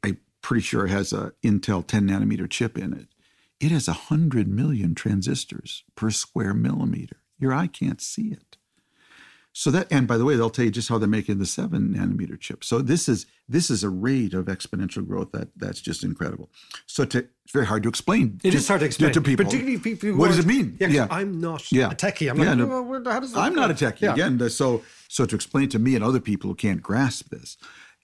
I'm 0.04 0.20
pretty 0.42 0.62
sure 0.62 0.86
it 0.86 0.92
has 0.92 1.12
a 1.12 1.34
Intel 1.44 1.86
10 1.86 2.08
nanometer 2.08 2.48
chip 2.48 2.78
in 2.78 2.94
it. 2.94 3.08
It 3.60 3.72
has 3.72 3.88
100 3.88 4.48
million 4.48 4.94
transistors 4.94 5.84
per 5.96 6.12
square 6.12 6.54
millimeter. 6.54 7.18
Your 7.40 7.54
eye 7.54 7.68
can't 7.68 8.00
see 8.00 8.28
it. 8.28 8.58
So 9.54 9.70
that, 9.72 9.88
and 9.92 10.08
by 10.08 10.18
the 10.18 10.24
way, 10.24 10.38
they'll 10.38 10.50
tell 10.50 10.64
you 10.64 10.72
just 10.72 10.88
how 10.88 10.98
they're 10.98 11.10
making 11.10 11.40
the 11.40 11.46
seven 11.46 11.94
nanometer 11.96 12.40
chip. 12.40 12.64
So 12.64 12.80
this 12.82 13.10
is 13.10 13.26
this 13.50 13.70
is 13.70 13.84
a 13.84 13.90
rate 13.90 14.34
of 14.34 14.46
exponential 14.46 15.06
growth 15.06 15.34
that 15.34 15.50
that's 15.58 15.82
just 15.82 16.06
incredible. 16.06 16.50
So 16.86 17.04
to, 17.06 17.18
it's 17.20 17.52
very 17.52 17.66
hard 17.66 17.84
to 17.84 17.90
explain. 17.90 18.40
It 18.46 18.52
to, 18.52 18.58
is 18.58 18.68
hard 18.68 18.80
to 18.80 18.86
explain, 18.86 19.12
to 19.12 19.20
people. 19.22 19.44
particularly 19.44 19.78
people. 19.78 20.10
who 20.12 20.16
What 20.18 20.30
does 20.30 20.40
it 20.40 20.46
mean? 20.46 20.78
Yeah, 20.80 21.08
'cause 21.08 21.08
I'm 21.12 21.42
not 21.42 21.70
Yeah. 21.70 21.92
a 21.92 21.96
techie. 21.96 22.30
I'm 22.32 22.40
Yeah, 22.40 22.50
like, 22.50 22.58
no. 22.60 22.82
well, 22.82 23.04
how 23.06 23.20
does 23.20 23.36
I'm 23.36 23.54
not 23.54 23.72
a 23.72 23.74
techie 23.74 24.02
Yeah. 24.02 24.14
again. 24.14 24.50
So 24.50 24.84
so 25.10 25.26
to 25.26 25.36
explain 25.36 25.68
to 25.70 25.80
me 25.80 25.96
and 25.96 26.04
other 26.04 26.22
people 26.22 26.50
who 26.50 26.56
can't 26.56 26.82
grasp 26.82 27.30
this, 27.30 27.58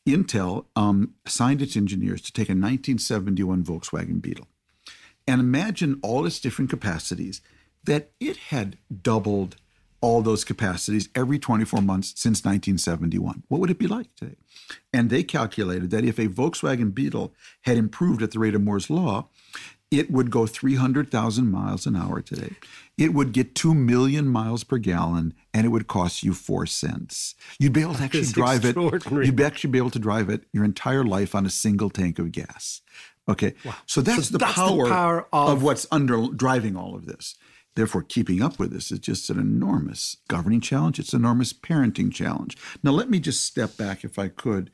Intel 0.06 0.66
um, 0.76 1.14
assigned 1.26 1.62
its 1.62 1.78
engineers 1.78 2.22
to 2.24 2.34
take 2.34 2.50
a 2.50 2.56
1971 2.56 3.64
Volkswagen 3.64 4.22
Beetle 4.22 4.48
and 5.26 5.40
imagine 5.40 6.00
all 6.04 6.26
its 6.26 6.40
different 6.40 6.70
capacities 6.70 7.40
that 7.86 8.12
it 8.20 8.36
had 8.52 8.78
doubled 9.02 9.56
all 10.02 10.22
those 10.22 10.44
capacities 10.44 11.10
every 11.16 11.40
24 11.40 11.82
months 11.82 12.10
since 12.16 12.40
1971 12.44 13.44
what 13.48 13.60
would 13.60 13.70
it 13.70 13.80
be 13.80 13.88
like 13.88 14.14
today 14.16 14.36
and 14.94 15.10
they 15.10 15.24
calculated 15.24 15.90
that 15.92 16.06
if 16.06 16.18
a 16.20 16.28
volkswagen 16.28 16.94
beetle 16.94 17.34
had 17.62 17.78
improved 17.78 18.22
at 18.22 18.32
the 18.32 18.40
rate 18.40 18.56
of 18.56 18.62
moore's 18.62 18.90
law 18.90 19.28
it 19.90 20.12
would 20.12 20.30
go 20.32 20.46
300,000 20.46 21.50
miles 21.50 21.86
an 21.86 21.96
hour 21.96 22.22
today. 22.22 22.56
It 22.98 23.14
would 23.14 23.32
get 23.32 23.56
2 23.56 23.74
million 23.74 24.28
miles 24.28 24.66
per 24.66 24.78
gallon 24.80 25.34
and 25.54 25.66
it 25.66 25.70
would 25.70 25.88
cost 25.88 26.24
you 26.24 26.34
4 26.34 26.66
cents. 26.66 27.36
You'd 27.58 27.72
be 27.72 27.82
able 27.84 27.94
to 27.94 28.04
actually 28.04 28.26
drive 28.26 28.66
it. 28.66 28.76
You'd 28.76 29.40
actually 29.40 29.70
be 29.72 29.78
able 29.78 29.92
to 29.92 30.00
drive 30.00 30.30
it 30.30 30.44
your 30.52 30.66
entire 30.66 31.06
life 31.06 31.34
on 31.34 31.46
a 31.46 31.50
single 31.50 31.90
tank 31.90 32.20
of 32.20 32.32
gas. 32.34 32.82
Okay. 33.30 33.54
So 33.86 34.02
that's, 34.02 34.28
So 34.28 34.32
the, 34.34 34.38
that's 34.40 34.56
the 34.56 34.62
power 34.62 34.88
power 34.90 35.28
of, 35.32 35.50
of- 35.50 35.64
what's 35.64 35.88
under 35.90 36.28
driving 36.36 36.76
all 36.76 36.94
of 36.96 37.06
this. 37.06 37.36
Therefore, 37.78 38.02
keeping 38.02 38.42
up 38.42 38.58
with 38.58 38.72
this 38.72 38.92
is 38.92 38.98
just 38.98 39.30
an 39.30 39.38
enormous 39.38 40.18
governing 40.28 40.62
challenge. 40.62 40.98
It's 40.98 41.14
an 41.14 41.20
enormous 41.22 41.54
parenting 41.54 42.12
challenge. 42.12 42.58
Now, 42.82 42.90
let 42.90 43.08
me 43.08 43.20
just 43.20 43.46
step 43.46 43.78
back, 43.78 44.04
if 44.04 44.18
I 44.18 44.30
could, 44.30 44.72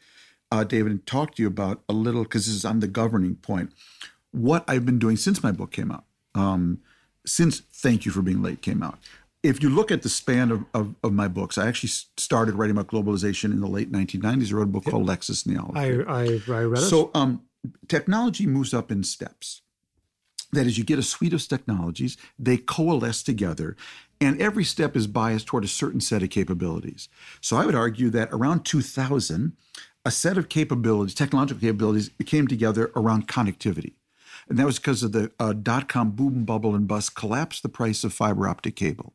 uh, 0.50 0.64
David, 0.64 0.94
and 0.94 1.06
talk 1.06 1.36
to 1.36 1.42
you 1.42 1.50
about 1.50 1.84
a 1.90 1.94
little, 1.94 2.24
because 2.24 2.46
this 2.46 2.56
is 2.56 2.64
on 2.64 2.80
the 2.80 2.88
governing 2.88 3.36
point, 3.36 3.74
what 4.32 4.64
I've 4.70 4.86
been 4.86 5.00
doing 5.00 5.18
since 5.18 5.44
my 5.44 5.52
book 5.52 5.74
came 5.74 5.92
out. 5.92 6.06
Um, 6.34 6.80
since 7.26 7.60
Thank 7.60 8.06
You 8.06 8.14
for 8.14 8.22
Being 8.22 8.42
Late 8.42 8.62
came 8.62 8.82
out. 8.82 9.00
If 9.44 9.62
you 9.62 9.68
look 9.68 9.92
at 9.92 10.04
the 10.04 10.10
span 10.10 10.50
of, 10.50 10.64
of, 10.74 10.96
of 11.04 11.12
my 11.12 11.28
books, 11.28 11.58
I 11.58 11.68
actually 11.68 11.92
started 12.16 12.56
writing 12.56 12.78
about 12.78 12.88
globalization 12.88 13.52
in 13.52 13.60
the 13.60 13.68
late 13.68 13.92
1990s. 13.92 14.50
I 14.50 14.56
wrote 14.56 14.64
a 14.64 14.66
book 14.68 14.86
called 14.86 15.06
Lexus 15.06 15.46
Neology. 15.46 16.06
I, 16.08 16.22
I, 16.22 16.24
I 16.58 16.64
read 16.64 16.78
it. 16.78 16.88
So 16.88 17.12
um, 17.14 17.42
technology 17.90 18.48
moves 18.48 18.74
up 18.74 18.94
in 18.94 19.04
steps. 19.04 19.62
That 20.54 20.68
is, 20.68 20.78
you 20.78 20.84
get 20.84 21.00
a 21.00 21.04
suite 21.04 21.34
of 21.34 21.46
technologies, 21.46 22.16
they 22.40 22.58
coalesce 22.58 23.24
together, 23.24 23.76
and 24.22 24.42
every 24.42 24.64
step 24.64 24.96
is 24.96 25.08
biased 25.08 25.48
toward 25.48 25.66
a 25.66 25.68
certain 25.68 26.00
set 26.00 26.24
of 26.24 26.30
capabilities. 26.30 27.10
So 27.42 27.58
I 27.58 27.66
would 27.66 27.76
argue 27.76 28.10
that 28.12 28.30
around 28.32 28.64
2000, 28.64 29.54
a 30.06 30.12
set 30.12 30.38
of 30.38 30.50
capabilities, 30.50 31.16
technological 31.16 31.60
capabilities, 31.60 32.12
came 32.26 32.48
together 32.48 32.92
around 32.96 33.28
connectivity. 33.28 33.94
And 34.48 34.58
that 34.60 34.66
was 34.66 34.78
because 34.78 35.04
of 35.04 35.12
the 35.12 35.32
uh, 35.40 35.54
dot 35.54 35.88
com 35.88 36.12
boom, 36.12 36.46
bubble, 36.46 36.76
and 36.76 36.88
bust 36.88 37.16
collapsed 37.16 37.64
the 37.64 37.70
price 37.70 38.04
of 38.04 38.14
fiber 38.14 38.48
optic 38.48 38.76
cable. 38.76 39.14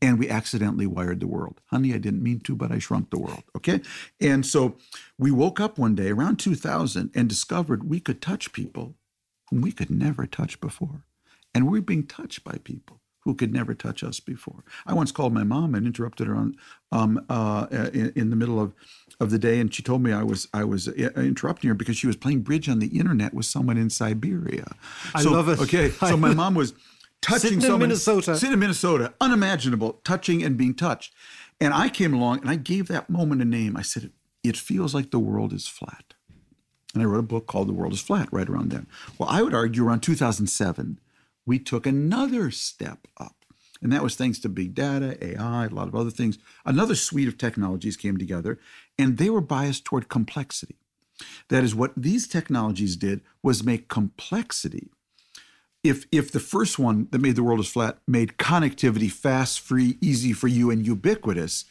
And 0.00 0.18
we 0.18 0.28
accidentally 0.28 0.86
wired 0.86 1.20
the 1.20 1.26
world. 1.26 1.60
Honey, 1.66 1.94
I 1.94 1.98
didn't 1.98 2.22
mean 2.22 2.40
to, 2.40 2.56
but 2.56 2.72
I 2.72 2.78
shrunk 2.78 3.10
the 3.10 3.18
world. 3.18 3.44
Okay. 3.56 3.80
And 4.20 4.44
so 4.44 4.76
we 5.18 5.30
woke 5.30 5.60
up 5.60 5.78
one 5.78 5.94
day 5.94 6.10
around 6.10 6.38
2000 6.38 7.10
and 7.14 7.28
discovered 7.28 7.88
we 7.88 8.00
could 8.00 8.20
touch 8.20 8.52
people 8.52 8.96
whom 9.52 9.60
we 9.60 9.70
could 9.70 9.90
never 9.90 10.26
touch 10.26 10.60
before. 10.60 11.04
And 11.54 11.70
we're 11.70 11.82
being 11.82 12.06
touched 12.06 12.42
by 12.42 12.58
people 12.64 13.00
who 13.20 13.34
could 13.34 13.52
never 13.52 13.74
touch 13.74 14.02
us 14.02 14.18
before. 14.18 14.64
I 14.86 14.94
once 14.94 15.12
called 15.12 15.32
my 15.32 15.44
mom 15.44 15.74
and 15.74 15.86
interrupted 15.86 16.26
her 16.26 16.34
on 16.34 16.56
um, 16.90 17.24
uh, 17.28 17.66
in, 17.92 18.12
in, 18.16 18.30
the 18.30 18.36
middle 18.36 18.58
of, 18.58 18.72
of 19.20 19.30
the 19.30 19.38
day, 19.38 19.60
and 19.60 19.72
she 19.72 19.82
told 19.82 20.02
me 20.02 20.12
I 20.12 20.24
was 20.24 20.48
I 20.52 20.64
was 20.64 20.88
uh, 20.88 20.92
interrupting 21.16 21.68
her 21.68 21.74
because 21.74 21.96
she 21.96 22.06
was 22.06 22.16
playing 22.16 22.40
bridge 22.40 22.68
on 22.68 22.78
the 22.78 22.98
internet 22.98 23.32
with 23.34 23.46
someone 23.46 23.76
in 23.76 23.90
Siberia. 23.90 24.74
I 25.14 25.22
love 25.22 25.48
it. 25.48 25.60
Okay, 25.60 25.90
so 25.90 26.16
my 26.16 26.34
mom 26.34 26.54
was 26.54 26.72
touching 27.20 27.40
sitting 27.40 27.60
someone 27.60 27.82
in 27.82 27.88
Minnesota, 27.90 28.34
sitting 28.36 28.54
in 28.54 28.58
Minnesota, 28.58 29.14
unimaginable, 29.20 30.00
touching 30.02 30.42
and 30.42 30.56
being 30.56 30.74
touched. 30.74 31.12
And 31.60 31.72
I 31.72 31.90
came 31.90 32.12
along 32.12 32.40
and 32.40 32.50
I 32.50 32.56
gave 32.56 32.88
that 32.88 33.08
moment 33.08 33.42
a 33.42 33.44
name. 33.44 33.76
I 33.76 33.82
said, 33.82 34.10
"It 34.42 34.56
feels 34.56 34.94
like 34.94 35.10
the 35.10 35.20
world 35.20 35.52
is 35.52 35.68
flat." 35.68 36.14
And 36.94 37.02
I 37.02 37.06
wrote 37.06 37.20
a 37.20 37.22
book 37.22 37.46
called 37.46 37.68
The 37.68 37.72
World 37.72 37.92
is 37.92 38.02
Flat 38.02 38.28
right 38.32 38.48
around 38.48 38.70
then. 38.70 38.86
Well, 39.18 39.28
I 39.28 39.42
would 39.42 39.54
argue 39.54 39.86
around 39.86 40.00
2007 40.00 40.98
we 41.46 41.58
took 41.58 41.86
another 41.86 42.50
step 42.50 43.06
up. 43.18 43.36
And 43.80 43.92
that 43.92 44.02
was 44.02 44.14
thanks 44.14 44.38
to 44.40 44.48
big 44.48 44.74
data, 44.74 45.18
AI, 45.24 45.66
a 45.66 45.70
lot 45.70 45.88
of 45.88 45.94
other 45.94 46.10
things. 46.10 46.38
Another 46.64 46.94
suite 46.94 47.26
of 47.26 47.36
technologies 47.36 47.96
came 47.96 48.16
together, 48.16 48.60
and 48.96 49.18
they 49.18 49.28
were 49.28 49.40
biased 49.40 49.84
toward 49.84 50.08
complexity. 50.08 50.76
That 51.48 51.64
is, 51.64 51.74
what 51.74 51.92
these 51.96 52.28
technologies 52.28 52.96
did 52.96 53.22
was 53.42 53.64
make 53.64 53.88
complexity. 53.88 54.90
If, 55.82 56.06
if 56.12 56.30
the 56.30 56.40
first 56.40 56.78
one 56.78 57.08
that 57.10 57.20
made 57.20 57.34
the 57.34 57.42
world 57.42 57.58
is 57.58 57.68
flat 57.68 57.98
made 58.06 58.38
connectivity 58.38 59.10
fast, 59.10 59.58
free, 59.58 59.98
easy 60.00 60.32
for 60.32 60.46
you, 60.46 60.70
and 60.70 60.86
ubiquitous, 60.86 61.64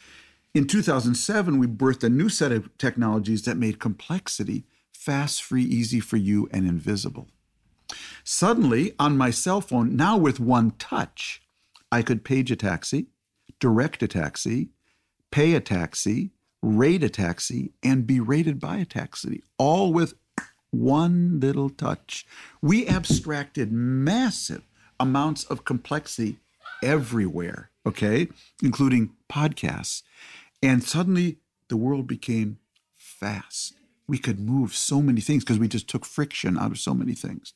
in 0.54 0.66
2007, 0.66 1.58
we 1.58 1.66
birthed 1.66 2.04
a 2.04 2.10
new 2.10 2.28
set 2.28 2.52
of 2.52 2.76
technologies 2.76 3.42
that 3.44 3.56
made 3.56 3.80
complexity 3.80 4.64
fast, 5.04 5.42
free, 5.42 5.64
easy 5.64 5.98
for 5.98 6.16
you, 6.16 6.48
and 6.52 6.68
invisible. 6.68 7.26
Suddenly, 8.22 8.94
on 9.00 9.18
my 9.18 9.30
cell 9.30 9.60
phone, 9.60 9.96
now 9.96 10.16
with 10.16 10.38
one 10.38 10.70
touch, 10.78 11.42
I 11.90 12.02
could 12.02 12.24
page 12.24 12.52
a 12.52 12.56
taxi, 12.56 13.06
direct 13.58 14.02
a 14.04 14.08
taxi, 14.08 14.68
pay 15.32 15.54
a 15.54 15.60
taxi, 15.60 16.30
rate 16.62 17.02
a 17.02 17.08
taxi, 17.08 17.72
and 17.82 18.06
be 18.06 18.20
rated 18.20 18.60
by 18.60 18.76
a 18.76 18.84
taxi, 18.84 19.42
all 19.58 19.92
with 19.92 20.14
one 20.70 21.40
little 21.40 21.68
touch. 21.68 22.24
We 22.60 22.86
abstracted 22.86 23.72
massive 23.72 24.62
amounts 25.00 25.42
of 25.44 25.64
complexity 25.64 26.38
everywhere, 26.80 27.70
okay, 27.84 28.28
including 28.62 29.14
podcasts. 29.28 30.02
And 30.62 30.84
suddenly 30.84 31.38
the 31.66 31.76
world 31.76 32.06
became 32.06 32.58
fast. 32.94 33.74
We 34.06 34.18
could 34.18 34.40
move 34.40 34.74
so 34.74 35.00
many 35.00 35.20
things 35.20 35.44
because 35.44 35.58
we 35.58 35.68
just 35.68 35.88
took 35.88 36.04
friction 36.04 36.58
out 36.58 36.72
of 36.72 36.78
so 36.78 36.94
many 36.94 37.14
things. 37.14 37.54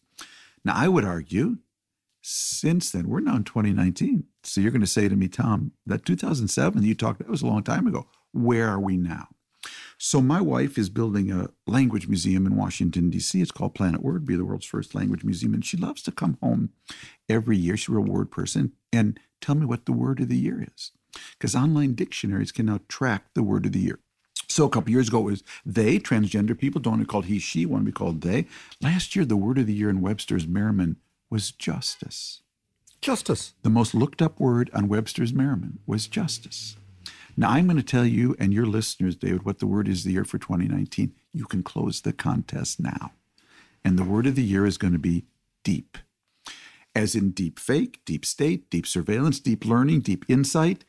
Now, 0.65 0.75
I 0.75 0.89
would 0.89 1.05
argue 1.05 1.59
since 2.29 2.91
then, 2.91 3.09
we're 3.09 3.21
now 3.21 3.37
in 3.37 3.45
2019. 3.45 4.25
So 4.43 4.61
you're 4.61 4.73
going 4.73 4.81
to 4.81 4.87
say 4.87 5.09
to 5.09 5.15
me, 5.15 5.29
Tom, 5.29 5.71
that 5.87 6.05
2007 6.05 6.83
you 6.83 6.95
talked, 6.95 7.21
that 7.21 7.29
was 7.29 7.43
a 7.43 7.47
long 7.47 7.63
time 7.63 7.87
ago. 7.87 8.09
Where 8.33 8.69
are 8.69 8.81
we 8.81 8.97
now? 8.97 9.29
So 9.97 10.21
my 10.21 10.41
wife 10.41 10.77
is 10.77 10.91
building 10.91 11.31
a 11.31 11.51
language 11.69 12.09
museum 12.09 12.45
in 12.45 12.57
Washington, 12.57 13.11
D.C. 13.11 13.41
It's 13.41 13.53
called 13.53 13.77
Planet 13.77 14.03
Word, 14.03 14.27
be 14.27 14.35
the 14.35 14.45
world's 14.45 14.67
first 14.67 14.93
language 14.93 15.23
museum. 15.23 15.55
And 15.55 15.65
she 15.65 15.77
loves 15.77 16.03
to 16.03 16.11
come 16.11 16.37
home 16.43 16.71
every 17.29 17.57
year. 17.57 17.77
She's 17.77 17.95
a 17.95 18.01
word 18.01 18.33
person 18.33 18.73
and 18.93 19.21
tell 19.41 19.55
me 19.55 19.65
what 19.65 19.87
the 19.87 19.93
word 19.93 20.21
of 20.21 20.29
the 20.29 20.37
year 20.37 20.67
is. 20.75 20.91
Because 21.39 21.55
online 21.55 21.95
dictionaries 21.95 22.51
can 22.51 22.67
now 22.67 22.81
track 22.89 23.27
the 23.35 23.45
word 23.45 23.67
of 23.67 23.73
the 23.73 23.81
year. 23.81 24.01
So 24.49 24.65
a 24.65 24.71
couple 24.71 24.91
years 24.91 25.09
ago, 25.09 25.21
it 25.21 25.31
was 25.33 25.45
they, 25.65 25.99
transgender 25.99 26.57
people, 26.57 26.81
don't 26.81 26.93
want 26.93 27.03
to 27.03 27.07
be 27.07 27.11
called 27.11 27.25
he, 27.27 27.39
she, 27.39 27.67
want 27.67 27.83
to 27.83 27.87
be 27.87 27.93
called 27.93 28.21
they. 28.21 28.47
Last 28.81 29.17
year, 29.17 29.25
the 29.25 29.37
word 29.37 29.59
of 29.59 29.67
the 29.67 29.75
year 29.75 29.91
in 29.91 30.01
Webster's 30.01 30.47
Merriam 30.47 30.97
was 31.31 31.51
justice. 31.51 32.41
Justice. 33.01 33.55
The 33.63 33.71
most 33.71 33.95
looked 33.95 34.23
up 34.23 34.41
word 34.41 34.71
on 34.73 34.89
Webster's 34.89 35.33
Merriam 35.33 35.81
was 35.87 36.07
justice. 36.07 36.77
Now, 37.37 37.51
I'm 37.51 37.67
going 37.67 37.77
to 37.77 37.83
tell 37.83 38.07
you 38.07 38.35
and 38.39 38.55
your 38.55 38.67
listeners, 38.67 39.17
David, 39.17 39.45
what 39.45 39.59
the 39.59 39.67
word 39.67 39.89
is 39.89 40.05
the 40.05 40.13
year 40.13 40.25
for 40.25 40.39
2019. 40.39 41.13
You 41.33 41.45
can 41.45 41.63
close 41.63 42.01
the 42.01 42.13
contest 42.13 42.81
now. 42.81 43.13
And 43.85 43.99
the 43.99 44.05
word 44.05 44.27
of 44.27 44.37
the 44.37 44.43
year 44.43 44.65
is 44.65 44.79
going 44.79 44.95
to 44.95 44.99
be 44.99 45.27
deep, 45.63 45.99
as 46.95 47.15
in 47.15 47.31
deep 47.31 47.59
fake, 47.59 48.01
deep 48.07 48.25
state, 48.25 48.71
deep 48.71 48.87
surveillance, 48.87 49.39
deep 49.39 49.65
learning, 49.65 50.01
deep 50.01 50.25
insight, 50.29 50.85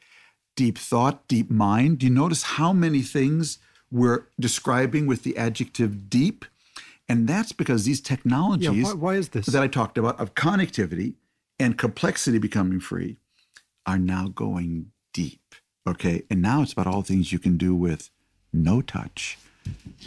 deep 0.57 0.77
thought, 0.77 1.25
deep 1.29 1.49
mind. 1.49 1.99
Do 1.99 2.07
you 2.07 2.11
notice 2.11 2.43
how 2.43 2.73
many 2.73 3.01
things 3.01 3.59
we're 3.89 4.27
describing 4.37 5.05
with 5.07 5.23
the 5.23 5.37
adjective 5.37 6.09
deep? 6.09 6.43
And 7.07 7.25
that's 7.29 7.53
because 7.53 7.85
these 7.85 8.01
technologies 8.01 8.75
yeah, 8.75 8.83
why, 8.83 8.93
why 8.93 9.13
is 9.15 9.29
this? 9.29 9.45
that 9.45 9.63
I 9.63 9.67
talked 9.67 9.97
about 9.97 10.19
of 10.19 10.33
connectivity 10.33 11.13
and 11.57 11.77
complexity 11.77 12.39
becoming 12.39 12.81
free 12.81 13.15
are 13.85 13.97
now 13.97 14.27
going 14.27 14.91
deep. 15.13 15.55
Okay. 15.87 16.23
And 16.29 16.41
now 16.41 16.63
it's 16.63 16.73
about 16.73 16.87
all 16.87 17.03
things 17.03 17.31
you 17.31 17.39
can 17.39 17.55
do 17.55 17.73
with 17.73 18.09
no 18.51 18.81
touch. 18.81 19.37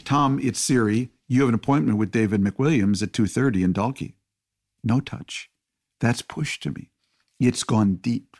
Tom, 0.04 0.38
it's 0.42 0.58
Siri. 0.58 1.08
You 1.28 1.40
have 1.40 1.48
an 1.48 1.54
appointment 1.54 1.96
with 1.96 2.10
David 2.10 2.42
McWilliams 2.42 3.02
at 3.02 3.12
2:30 3.12 3.62
in 3.62 3.72
Dalkey. 3.72 4.14
No 4.82 5.00
touch. 5.00 5.50
That's 6.00 6.22
pushed 6.22 6.62
to 6.64 6.70
me. 6.70 6.90
It's 7.38 7.62
gone 7.62 7.96
deep. 7.96 8.36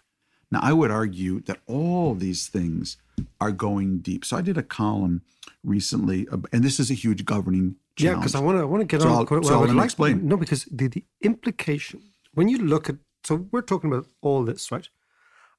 Now, 0.51 0.61
I 0.63 0.73
would 0.73 0.91
argue 0.91 1.41
that 1.43 1.61
all 1.67 2.15
these 2.15 2.49
things 2.49 2.97
are 3.41 3.53
going 3.53 3.99
deep. 3.99 4.25
So 4.25 4.37
I 4.37 4.41
did 4.41 4.59
a 4.59 4.63
column 4.63 5.23
recently, 5.63 6.27
and 6.53 6.65
this 6.65 6.81
is 6.81 6.91
a 6.91 6.95
huge 6.95 7.25
governing 7.25 7.77
challenge. 7.97 8.17
Yeah, 8.17 8.21
because 8.21 8.35
I 8.35 8.41
want 8.41 8.59
to 8.59 8.63
I 8.63 8.65
want 8.65 8.81
to 8.81 8.87
get 8.87 9.03
so 9.03 9.09
on. 9.09 9.15
I'll, 9.19 9.27
quite, 9.27 9.45
so 9.45 9.61
well, 9.61 9.69
I'll 9.69 9.75
like, 9.77 9.85
explain. 9.85 10.27
No, 10.27 10.37
because 10.37 10.65
the 10.65 10.89
the 10.89 11.05
implication 11.21 12.03
when 12.35 12.49
you 12.49 12.59
look 12.59 12.89
at 12.89 12.97
so 13.25 13.47
we're 13.53 13.63
talking 13.63 13.93
about 13.93 14.07
all 14.23 14.45
this, 14.45 14.73
right? 14.73 14.89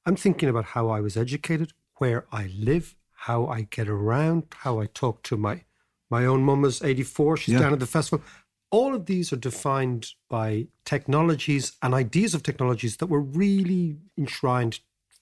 I'm 0.04 0.16
thinking 0.16 0.48
about 0.48 0.64
how 0.66 0.88
I 0.88 1.00
was 1.00 1.16
educated, 1.16 1.72
where 1.96 2.26
I 2.32 2.50
live, 2.58 2.96
how 3.12 3.46
I 3.46 3.62
get 3.62 3.88
around, 3.88 4.46
how 4.58 4.80
I 4.80 4.86
talk 4.86 5.22
to 5.24 5.36
my 5.36 5.64
my 6.10 6.26
own 6.26 6.42
mum 6.42 6.64
is 6.64 6.82
84. 6.82 7.36
She's 7.38 7.54
Yeah. 7.54 7.60
down 7.60 7.72
at 7.72 7.80
the 7.80 7.86
festival. 7.86 8.24
All 8.72 8.94
of 8.94 9.04
these 9.04 9.32
are 9.34 9.36
defined 9.36 10.08
by 10.30 10.66
technologies 10.86 11.72
and 11.82 11.92
ideas 11.92 12.34
of 12.34 12.42
technologies 12.42 12.96
that 12.96 13.06
were 13.06 13.20
really 13.20 13.98
enshrined 14.16 14.80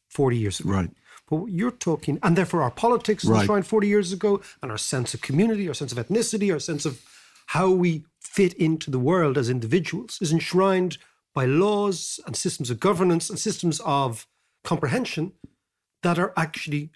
40 0.08 0.36
years 0.38 0.60
ago. 0.60 0.70
Right. 0.70 0.90
But 1.28 1.36
what 1.36 1.52
you're 1.52 1.72
talking, 1.72 2.18
and 2.22 2.36
therefore 2.36 2.62
our 2.62 2.70
politics 2.70 3.24
was 3.24 3.30
Right. 3.30 3.40
enshrined 3.42 3.66
40 3.66 3.88
years 3.88 4.12
ago, 4.12 4.40
and 4.62 4.70
our 4.70 4.78
sense 4.78 5.14
of 5.14 5.20
community, 5.20 5.66
our 5.66 5.74
sense 5.74 5.90
of 5.92 5.98
ethnicity, 5.98 6.52
our 6.52 6.60
sense 6.60 6.84
of 6.86 7.02
how 7.46 7.68
we 7.70 8.04
fit 8.20 8.52
into 8.54 8.88
the 8.90 9.00
world 9.00 9.36
as 9.36 9.50
individuals 9.50 10.18
is 10.20 10.30
enshrined 10.32 10.98
by 11.34 11.44
laws 11.44 12.20
and 12.26 12.36
systems 12.36 12.70
of 12.70 12.78
governance 12.78 13.28
and 13.30 13.38
systems 13.38 13.80
of 13.84 14.28
comprehension 14.62 15.32
that 16.04 16.18
are 16.20 16.32
actually 16.36 16.90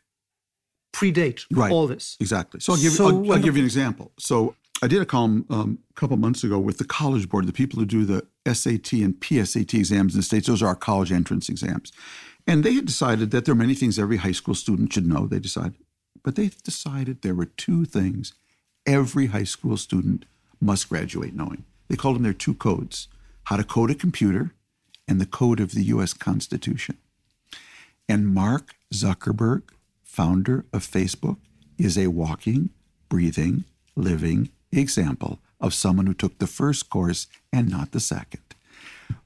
predate 0.93 1.45
Right. 1.51 1.73
all 1.73 1.89
this. 1.89 2.17
Exactly. 2.21 2.61
So 2.61 2.73
I'll 2.75 2.81
give, 2.81 2.93
So 2.93 3.09
I'll, 3.09 3.33
I'll 3.33 3.39
give 3.43 3.57
you 3.57 3.63
an 3.63 3.67
example. 3.67 4.13
So 4.19 4.55
I 4.85 4.87
did 4.87 5.01
a 5.01 5.07
column 5.07 5.47
um, 5.49 5.79
a 5.89 5.95
couple 5.99 6.19
months 6.19 6.45
ago 6.45 6.59
with 6.59 6.77
the 6.77 6.85
College 6.85 7.31
Board, 7.31 7.47
the 7.47 7.55
people 7.55 7.79
who 7.79 7.87
do 7.87 8.05
the 8.05 8.27
SAT 8.45 8.93
and 8.93 9.19
PSAT 9.19 9.73
exams 9.73 10.13
in 10.13 10.19
the 10.19 10.23
States. 10.23 10.47
Those 10.47 10.63
are 10.63 10.67
our 10.67 10.75
college 10.75 11.11
entrance 11.11 11.49
exams. 11.49 11.91
And 12.47 12.63
they 12.63 12.75
had 12.75 12.85
decided 12.85 13.31
that 13.31 13.47
there 13.47 13.55
are 13.55 13.57
many 13.57 13.75
things 13.75 13.99
every 13.99 14.19
high 14.19 14.33
school 14.33 14.55
student 14.55 14.93
should 14.93 15.07
know. 15.07 15.27
They 15.27 15.39
decided. 15.39 15.77
But 16.23 16.37
they 16.37 16.51
decided 16.63 17.23
there 17.23 17.35
were 17.35 17.47
two 17.47 17.87
things 17.87 18.35
every 18.85 19.29
high 19.29 19.45
school 19.45 19.79
student 19.79 20.27
must 20.61 20.91
graduate 20.91 21.35
knowing. 21.35 21.65
They 21.89 21.97
called 21.97 22.17
them 22.17 22.23
their 22.23 22.35
two 22.35 22.55
codes 22.55 23.09
how 23.45 23.57
to 23.57 23.65
code 23.65 23.91
a 23.91 23.95
computer 23.95 24.53
and 25.09 25.19
the 25.19 25.25
code 25.25 25.61
of 25.61 25.73
the 25.73 25.85
US 25.85 26.13
Constitution. 26.13 26.99
And 28.07 28.35
Mark 28.35 28.75
Zuckerberg, 28.93 29.63
founder 30.03 30.67
of 30.75 30.87
Facebook, 30.87 31.39
is 31.79 31.97
a 31.97 32.09
walking, 32.09 32.69
breathing, 33.09 33.65
living 33.97 34.51
example 34.79 35.41
of 35.61 35.73
someone 35.75 36.07
who 36.07 36.15
took 36.15 36.39
the 36.39 36.47
first 36.47 36.91
course 36.91 37.27
and 37.53 37.71
not 37.71 37.93
the 37.93 38.01
second. 38.01 38.41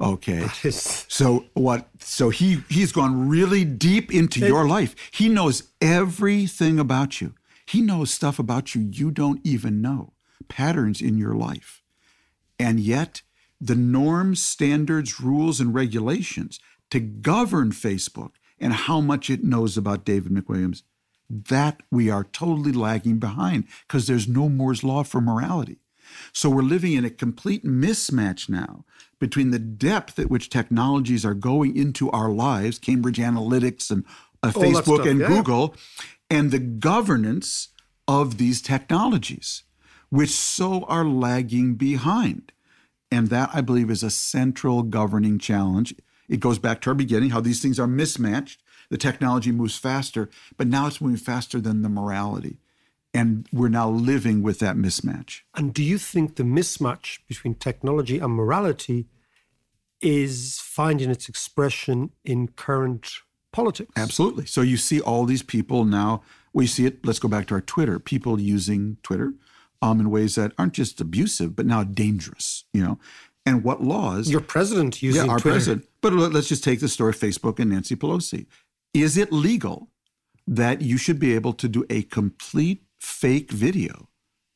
Okay. 0.00 0.46
is- 0.64 1.04
So 1.08 1.46
what 1.54 1.88
so 2.00 2.30
he 2.30 2.62
he's 2.68 2.92
gone 2.92 3.28
really 3.28 3.64
deep 3.64 4.12
into 4.12 4.40
your 4.40 4.66
life. 4.66 4.94
He 5.10 5.28
knows 5.28 5.64
everything 5.80 6.78
about 6.78 7.20
you. 7.20 7.34
He 7.66 7.80
knows 7.80 8.10
stuff 8.10 8.38
about 8.38 8.74
you 8.74 8.82
you 8.92 9.10
don't 9.10 9.40
even 9.44 9.80
know. 9.80 10.12
Patterns 10.48 11.00
in 11.00 11.18
your 11.18 11.34
life. 11.34 11.82
And 12.58 12.80
yet 12.80 13.22
the 13.60 13.74
norms, 13.76 14.42
standards, 14.42 15.20
rules, 15.20 15.60
and 15.60 15.74
regulations 15.74 16.60
to 16.90 17.00
govern 17.00 17.70
Facebook 17.72 18.32
and 18.60 18.72
how 18.72 19.00
much 19.00 19.30
it 19.30 19.44
knows 19.44 19.76
about 19.76 20.04
David 20.04 20.32
McWilliams, 20.32 20.82
that 21.28 21.82
we 21.90 22.10
are 22.10 22.24
totally 22.24 22.72
lagging 22.72 23.18
behind 23.18 23.64
because 23.86 24.06
there's 24.06 24.28
no 24.28 24.48
Moore's 24.48 24.84
Law 24.84 25.02
for 25.02 25.20
morality. 25.20 25.78
So 26.32 26.48
we're 26.48 26.62
living 26.62 26.94
in 26.94 27.04
a 27.04 27.10
complete 27.10 27.64
mismatch 27.64 28.48
now 28.48 28.84
between 29.18 29.50
the 29.50 29.58
depth 29.58 30.18
at 30.18 30.30
which 30.30 30.48
technologies 30.48 31.24
are 31.24 31.34
going 31.34 31.76
into 31.76 32.10
our 32.10 32.30
lives, 32.30 32.78
Cambridge 32.78 33.18
Analytica 33.18 33.90
and 33.90 34.04
uh, 34.42 34.50
Facebook 34.50 35.08
and 35.08 35.20
yeah. 35.20 35.28
Google, 35.28 35.74
and 36.30 36.50
the 36.50 36.58
governance 36.58 37.68
of 38.06 38.38
these 38.38 38.62
technologies, 38.62 39.64
which 40.08 40.30
so 40.30 40.84
are 40.84 41.04
lagging 41.04 41.74
behind. 41.74 42.52
And 43.10 43.28
that, 43.28 43.50
I 43.52 43.60
believe, 43.60 43.90
is 43.90 44.02
a 44.02 44.10
central 44.10 44.82
governing 44.82 45.38
challenge. 45.38 45.94
It 46.28 46.40
goes 46.40 46.58
back 46.58 46.80
to 46.82 46.90
our 46.90 46.94
beginning, 46.94 47.30
how 47.30 47.40
these 47.40 47.62
things 47.62 47.78
are 47.78 47.86
mismatched. 47.86 48.62
The 48.90 48.96
technology 48.96 49.52
moves 49.52 49.76
faster, 49.76 50.30
but 50.56 50.66
now 50.66 50.86
it's 50.86 51.00
moving 51.00 51.18
faster 51.18 51.60
than 51.60 51.82
the 51.82 51.88
morality. 51.88 52.58
And 53.14 53.46
we're 53.52 53.68
now 53.68 53.88
living 53.88 54.42
with 54.42 54.58
that 54.60 54.76
mismatch. 54.76 55.40
And 55.54 55.72
do 55.74 55.82
you 55.82 55.98
think 55.98 56.36
the 56.36 56.42
mismatch 56.42 57.18
between 57.26 57.54
technology 57.54 58.18
and 58.18 58.32
morality 58.32 59.06
is 60.00 60.60
finding 60.62 61.10
its 61.10 61.28
expression 61.28 62.10
in 62.24 62.48
current 62.48 63.14
politics? 63.52 63.90
Absolutely. 63.96 64.46
So 64.46 64.60
you 64.60 64.76
see 64.76 65.00
all 65.00 65.24
these 65.24 65.42
people 65.42 65.84
now, 65.84 66.22
we 66.52 66.66
see 66.66 66.86
it, 66.86 67.04
let's 67.04 67.18
go 67.18 67.28
back 67.28 67.46
to 67.48 67.54
our 67.54 67.60
Twitter, 67.60 67.98
people 67.98 68.40
using 68.40 68.98
Twitter 69.02 69.32
um, 69.82 70.00
in 70.00 70.10
ways 70.10 70.34
that 70.36 70.52
aren't 70.58 70.74
just 70.74 71.00
abusive, 71.00 71.56
but 71.56 71.66
now 71.66 71.84
dangerous, 71.84 72.64
you 72.72 72.82
know. 72.82 72.98
And 73.46 73.64
what 73.64 73.82
laws 73.82 74.30
Your 74.30 74.42
president 74.42 75.02
using 75.02 75.24
yeah, 75.24 75.30
our 75.32 75.38
Twitter. 75.38 75.54
president. 75.54 75.88
But 76.02 76.12
let- 76.12 76.32
let's 76.32 76.48
just 76.48 76.62
take 76.62 76.80
the 76.80 76.88
story 76.88 77.10
of 77.10 77.16
Facebook 77.18 77.58
and 77.58 77.70
Nancy 77.70 77.96
Pelosi. 77.96 78.46
Is 78.94 79.16
it 79.16 79.32
legal 79.32 79.90
that 80.46 80.80
you 80.80 80.96
should 80.96 81.18
be 81.18 81.34
able 81.34 81.52
to 81.54 81.68
do 81.68 81.84
a 81.90 82.02
complete 82.02 82.84
fake 82.98 83.50
video 83.50 84.08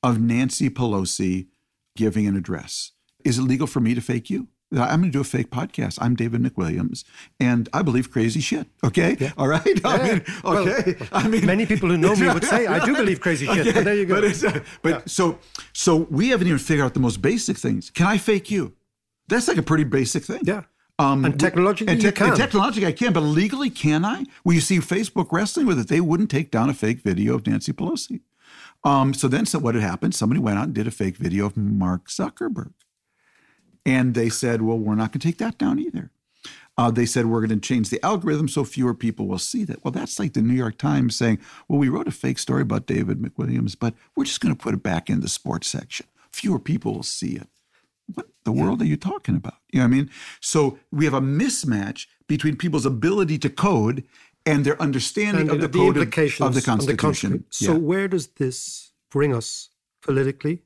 of 0.03 0.21
Nancy 0.21 0.71
Pelosi 0.71 1.49
giving 1.97 2.27
an 2.27 2.37
address? 2.37 2.93
Is 3.25 3.39
it 3.39 3.43
legal 3.43 3.67
for 3.67 3.81
me 3.81 3.95
to 3.95 4.01
fake 4.01 4.31
you? 4.31 4.49
I'm 4.75 5.01
going 5.01 5.13
to 5.13 5.19
do 5.19 5.21
a 5.21 5.25
fake 5.25 5.51
podcast. 5.51 5.99
I'm 6.01 6.17
David 6.17 6.43
McWilliams, 6.43 7.05
and 7.39 7.69
I 7.75 7.83
believe 7.83 8.11
crazy 8.11 8.41
shit. 8.41 8.67
Okay, 8.83 9.31
all 9.37 9.47
right. 9.47 9.63
I 9.85 10.03
mean, 10.03 10.25
Well, 10.43 10.67
okay. 10.67 10.97
I 11.13 11.29
mean, 11.29 11.45
many 11.45 11.67
people 11.67 11.91
who 11.91 11.99
know 11.99 12.17
me 12.17 12.27
would 12.33 12.45
say, 12.45 12.67
I 12.67 12.83
do 12.85 12.97
believe 12.97 13.21
crazy 13.21 13.45
shit, 13.47 13.75
but 13.75 13.85
there 13.85 13.95
you 13.95 14.07
go. 14.07 14.23
But, 14.23 14.45
uh, 14.45 14.61
but 14.81 15.11
so, 15.11 15.39
so 15.75 15.97
we 16.11 16.29
haven't 16.31 16.47
even 16.47 16.59
figured 16.59 16.87
out 16.87 16.95
the 16.95 17.01
most 17.01 17.21
basic 17.21 17.59
things. 17.59 17.91
Can 17.91 18.07
I 18.07 18.17
fake 18.17 18.51
you? 18.51 18.73
That's 19.29 19.47
like 19.47 19.59
a 19.59 19.63
pretty 19.63 19.85
basic 19.85 20.25
thing. 20.25 20.41
Yeah. 20.45 20.63
Um, 21.03 21.25
And 21.25 21.39
technologically, 21.39 21.93
and 21.93 22.01
tech- 22.01 22.21
and 22.21 22.37
technologically, 22.37 22.87
I 22.87 22.93
can, 22.93 23.13
but 23.13 23.23
legally, 23.23 23.71
can 23.71 24.05
I? 24.05 24.25
Well, 24.45 24.55
you 24.55 24.61
see 24.61 24.79
Facebook 24.79 25.33
wrestling 25.33 25.67
with 25.67 25.79
it. 25.79 25.89
They 25.89 26.01
wouldn't 26.01 26.31
take 26.31 26.51
down 26.51 26.71
a 26.71 26.75
fake 26.75 27.01
video 27.01 27.35
of 27.35 27.47
Nancy 27.47 27.73
Pelosi. 27.73 28.21
Um, 28.85 29.15
so 29.15 29.29
then, 29.29 29.47
so 29.47 29.59
what 29.59 29.75
had 29.75 29.83
happened? 29.83 30.15
Somebody 30.15 30.41
went 30.41 30.59
out 30.59 30.65
and 30.67 30.75
did 30.75 30.87
a 30.87 30.91
fake 30.93 31.17
video 31.17 31.47
of 31.47 31.57
Mark 31.57 32.09
Zuckerberg, 32.09 32.73
and 33.85 34.15
they 34.15 34.29
said, 34.29 34.63
"Well, 34.63 34.79
we're 34.79 34.95
not 34.95 35.13
going 35.13 35.21
to 35.21 35.29
take 35.29 35.39
that 35.39 35.59
down 35.59 35.79
either." 35.79 36.11
Uh, 36.79 36.91
they 36.91 37.05
said 37.07 37.27
we're 37.27 37.47
going 37.47 37.61
to 37.61 37.69
change 37.69 37.91
the 37.91 38.05
algorithm 38.05 38.49
so 38.49 38.65
fewer 38.65 38.95
people 38.95 39.27
will 39.29 39.39
see 39.39 39.63
that. 39.65 39.85
Well, 39.85 39.93
that's 39.93 40.19
like 40.19 40.33
the 40.33 40.41
New 40.43 40.55
York 40.55 40.79
Times 40.79 41.15
saying, 41.17 41.39
"Well, 41.69 41.79
we 41.79 41.89
wrote 41.89 42.09
a 42.09 42.13
fake 42.13 42.39
story 42.39 42.63
about 42.63 42.87
David 42.87 43.21
McWilliams, 43.21 43.77
but 43.79 43.95
we're 44.17 44.25
just 44.25 44.41
going 44.41 44.55
to 44.55 44.63
put 44.63 44.75
it 44.75 44.83
back 44.83 45.11
in 45.11 45.21
the 45.21 45.29
sports 45.29 45.69
section. 45.69 46.07
Fewer 46.31 46.59
people 46.59 46.95
will 46.95 47.03
see 47.03 47.35
it." 47.37 47.49
What 48.15 48.27
the 48.45 48.53
world 48.53 48.83
are 48.83 48.87
you 48.87 48.97
talking 48.97 49.37
about? 49.37 49.55
You 49.73 49.79
know 49.81 49.87
what 49.87 49.95
I 49.95 49.97
mean? 49.97 50.11
So 50.41 50.79
we 50.91 51.05
have 51.05 51.15
a 51.15 51.21
mismatch 51.21 52.07
between 52.27 52.57
people's 52.57 52.87
ability 52.87 53.39
to 53.39 53.51
code 53.51 54.05
and 54.45 54.65
their 54.65 54.81
understanding 54.83 55.43
and 55.49 55.51
of 55.51 55.61
the, 55.61 55.69
the 55.69 55.79
code 55.79 55.97
of- 55.97 56.03
implications 56.03 56.49
of, 56.49 56.55
the 56.55 56.63
Constitution. 56.63 56.97
Constitution. 56.97 57.45
So 57.51 57.73
Yeah. 57.73 57.79
where 57.79 58.09
does 58.09 58.27
this 58.29 58.93
bring 59.11 59.35
us 59.35 59.71
politically? 60.03 60.63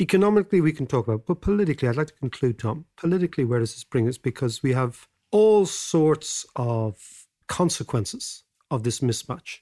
Economically, 0.00 0.60
we 0.60 0.72
can 0.72 0.86
talk 0.86 1.06
about, 1.06 1.24
but 1.24 1.40
politically, 1.40 1.88
I'd 1.88 1.96
like 1.96 2.08
to 2.08 2.14
conclude, 2.14 2.58
Tom. 2.58 2.86
Politically, 2.96 3.44
where 3.44 3.60
does 3.60 3.74
this 3.74 3.84
bring 3.84 4.08
us? 4.08 4.18
Because 4.18 4.62
we 4.62 4.72
have 4.72 5.06
all 5.30 5.66
sorts 5.66 6.44
of 6.56 7.26
consequences 7.46 8.42
of 8.70 8.82
this 8.82 9.00
mismatch, 9.00 9.58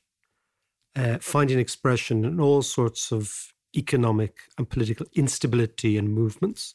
uh, 0.96 1.18
finding 1.20 1.58
expression 1.58 2.24
in 2.24 2.40
all 2.40 2.62
sorts 2.62 3.12
of 3.12 3.52
economic 3.76 4.38
and 4.58 4.68
political 4.68 5.06
instability 5.14 5.96
and 5.98 6.08
movements. 6.14 6.74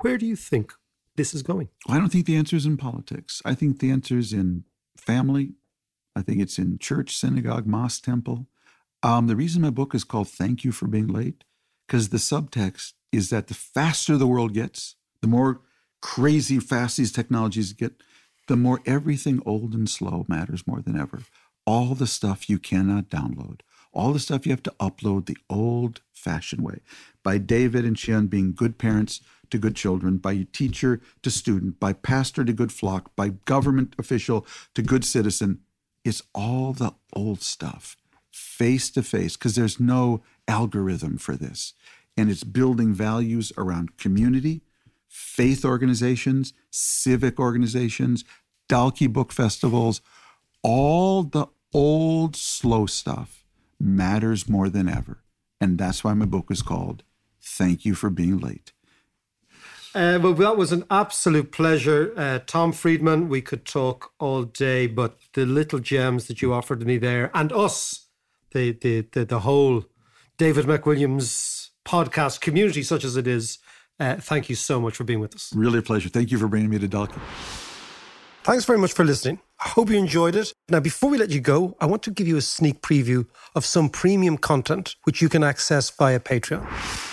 Where 0.00 0.16
do 0.16 0.26
you 0.26 0.36
think 0.36 0.72
this 1.16 1.34
is 1.34 1.42
going? 1.42 1.68
I 1.88 1.98
don't 1.98 2.10
think 2.10 2.26
the 2.26 2.36
answer 2.36 2.56
is 2.56 2.66
in 2.66 2.76
politics. 2.76 3.42
I 3.44 3.54
think 3.54 3.80
the 3.80 3.90
answer 3.90 4.16
is 4.16 4.32
in 4.32 4.64
family. 4.96 5.54
I 6.14 6.22
think 6.22 6.40
it's 6.40 6.58
in 6.58 6.78
church, 6.78 7.16
synagogue, 7.16 7.66
mosque, 7.66 8.04
temple. 8.04 8.46
Um, 9.02 9.26
the 9.26 9.36
reason 9.36 9.62
my 9.62 9.70
book 9.70 9.94
is 9.94 10.04
called 10.04 10.28
Thank 10.28 10.64
You 10.64 10.72
for 10.72 10.86
Being 10.86 11.08
Late, 11.08 11.44
because 11.86 12.08
the 12.08 12.18
subtext 12.18 12.92
is 13.12 13.30
that 13.30 13.48
the 13.48 13.54
faster 13.54 14.16
the 14.16 14.26
world 14.26 14.54
gets, 14.54 14.96
the 15.20 15.28
more 15.28 15.62
crazy 16.00 16.60
fast 16.60 16.96
these 16.96 17.12
technologies 17.12 17.72
get, 17.72 17.94
the 18.46 18.56
more 18.56 18.80
everything 18.86 19.42
old 19.44 19.74
and 19.74 19.88
slow 19.88 20.24
matters 20.28 20.66
more 20.66 20.80
than 20.80 20.98
ever. 20.98 21.22
All 21.66 21.94
the 21.94 22.06
stuff 22.06 22.48
you 22.48 22.58
cannot 22.58 23.10
download, 23.10 23.60
all 23.92 24.12
the 24.12 24.20
stuff 24.20 24.46
you 24.46 24.52
have 24.52 24.62
to 24.62 24.74
upload 24.80 25.26
the 25.26 25.36
old 25.50 26.02
fashioned 26.12 26.62
way. 26.62 26.80
By 27.22 27.38
David 27.38 27.84
and 27.84 27.98
Sian 27.98 28.26
being 28.26 28.54
good 28.54 28.78
parents 28.78 29.20
to 29.50 29.58
good 29.58 29.76
children, 29.76 30.18
by 30.18 30.46
teacher 30.52 31.00
to 31.22 31.30
student, 31.30 31.80
by 31.80 31.92
pastor 31.92 32.44
to 32.44 32.52
good 32.52 32.72
flock, 32.72 33.14
by 33.16 33.30
government 33.44 33.94
official 33.98 34.46
to 34.74 34.82
good 34.82 35.04
citizen. 35.04 35.60
It's 36.04 36.22
all 36.34 36.72
the 36.72 36.94
old 37.12 37.42
stuff, 37.42 37.96
face 38.30 38.90
to 38.90 39.02
face, 39.02 39.36
because 39.36 39.54
there's 39.54 39.80
no 39.80 40.22
algorithm 40.46 41.18
for 41.18 41.36
this. 41.36 41.74
And 42.16 42.30
it's 42.30 42.44
building 42.44 42.94
values 42.94 43.52
around 43.56 43.96
community, 43.96 44.62
faith 45.06 45.64
organizations, 45.64 46.52
civic 46.70 47.38
organizations, 47.38 48.24
Dalkey 48.68 49.10
book 49.10 49.32
festivals, 49.32 50.00
all 50.62 51.22
the 51.22 51.46
old 51.72 52.36
slow 52.36 52.86
stuff 52.86 53.44
matters 53.80 54.48
more 54.48 54.68
than 54.68 54.88
ever. 54.88 55.22
And 55.60 55.78
that's 55.78 56.02
why 56.02 56.14
my 56.14 56.26
book 56.26 56.46
is 56.50 56.62
called 56.62 57.02
Thank 57.40 57.84
You 57.84 57.94
for 57.94 58.10
Being 58.10 58.38
Late. 58.38 58.72
Uh, 59.94 60.18
well, 60.22 60.34
that 60.34 60.56
was 60.56 60.70
an 60.70 60.84
absolute 60.90 61.50
pleasure. 61.50 62.12
Uh, 62.16 62.38
Tom 62.46 62.72
Friedman, 62.72 63.28
we 63.28 63.40
could 63.40 63.64
talk 63.64 64.12
all 64.18 64.44
day, 64.44 64.86
but 64.86 65.18
the 65.34 65.46
little 65.46 65.78
gems 65.78 66.26
that 66.26 66.42
you 66.42 66.52
offered 66.52 66.86
me 66.86 66.98
there 66.98 67.30
and 67.34 67.52
us, 67.52 68.06
the, 68.52 68.72
the, 68.72 69.06
the, 69.12 69.24
the 69.24 69.40
whole 69.40 69.84
David 70.36 70.66
McWilliams 70.66 71.70
podcast 71.84 72.40
community, 72.40 72.82
such 72.82 73.02
as 73.02 73.16
it 73.16 73.26
is, 73.26 73.58
uh, 73.98 74.16
thank 74.16 74.48
you 74.48 74.54
so 74.54 74.80
much 74.80 74.94
for 74.94 75.04
being 75.04 75.20
with 75.20 75.34
us. 75.34 75.52
Really 75.54 75.78
a 75.78 75.82
pleasure. 75.82 76.08
Thank 76.08 76.30
you 76.30 76.38
for 76.38 76.48
bringing 76.48 76.70
me 76.70 76.78
to 76.78 76.88
Dalkey. 76.88 77.18
Thanks 78.44 78.64
very 78.64 78.78
much 78.78 78.92
for 78.92 79.04
listening. 79.04 79.40
I 79.62 79.68
hope 79.68 79.90
you 79.90 79.98
enjoyed 79.98 80.36
it. 80.36 80.52
Now, 80.68 80.80
before 80.80 81.10
we 81.10 81.18
let 81.18 81.30
you 81.30 81.40
go, 81.40 81.76
I 81.80 81.86
want 81.86 82.02
to 82.04 82.10
give 82.10 82.28
you 82.28 82.36
a 82.36 82.40
sneak 82.40 82.80
preview 82.80 83.26
of 83.54 83.64
some 83.64 83.88
premium 83.88 84.38
content 84.38 84.96
which 85.04 85.20
you 85.20 85.28
can 85.28 85.42
access 85.42 85.90
via 85.90 86.20
Patreon. 86.20 86.64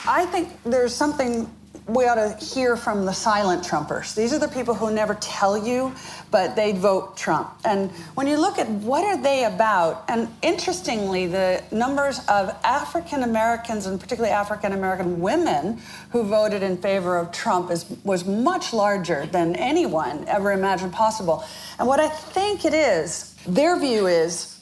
I 0.07 0.25
think 0.27 0.49
there's 0.63 0.93
something 0.93 1.49
we 1.87 2.05
ought 2.05 2.15
to 2.15 2.35
hear 2.43 2.75
from 2.75 3.05
the 3.05 3.13
silent 3.13 3.63
Trumpers. 3.63 4.15
These 4.15 4.33
are 4.33 4.39
the 4.39 4.47
people 4.47 4.73
who 4.73 4.91
never 4.91 5.13
tell 5.15 5.55
you, 5.55 5.93
but 6.31 6.55
they 6.55 6.71
vote 6.71 7.15
Trump. 7.15 7.51
And 7.63 7.91
when 8.15 8.25
you 8.25 8.37
look 8.37 8.57
at 8.57 8.67
what 8.67 9.03
are 9.03 9.21
they 9.21 9.45
about, 9.45 10.03
and 10.07 10.27
interestingly, 10.41 11.27
the 11.27 11.63
numbers 11.71 12.19
of 12.27 12.55
African 12.63 13.21
Americans 13.21 13.85
and 13.85 13.99
particularly 13.99 14.33
African 14.33 14.73
American 14.73 15.19
women 15.21 15.79
who 16.09 16.23
voted 16.23 16.63
in 16.63 16.77
favor 16.77 17.17
of 17.17 17.31
Trump 17.31 17.69
is, 17.69 17.85
was 18.03 18.25
much 18.25 18.73
larger 18.73 19.27
than 19.27 19.55
anyone 19.55 20.27
ever 20.27 20.53
imagined 20.53 20.91
possible. 20.91 21.43
And 21.77 21.87
what 21.87 21.99
I 21.99 22.09
think 22.09 22.65
it 22.65 22.73
is, 22.73 23.35
their 23.45 23.79
view 23.79 24.07
is 24.07 24.54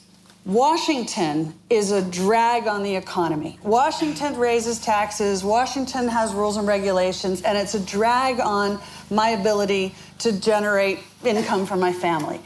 Washington 0.44 1.54
is 1.70 1.90
a 1.90 2.02
drag 2.02 2.66
on 2.66 2.82
the 2.82 2.94
economy. 2.96 3.58
Washington 3.62 4.36
raises 4.36 4.78
taxes, 4.78 5.42
Washington 5.42 6.06
has 6.06 6.34
rules 6.34 6.58
and 6.58 6.66
regulations, 6.68 7.40
and 7.40 7.56
it's 7.56 7.74
a 7.74 7.80
drag 7.80 8.40
on 8.40 8.78
my 9.10 9.30
ability 9.30 9.94
to 10.18 10.38
generate 10.38 10.98
income 11.24 11.64
for 11.64 11.76
my 11.76 11.94
family. 11.94 12.40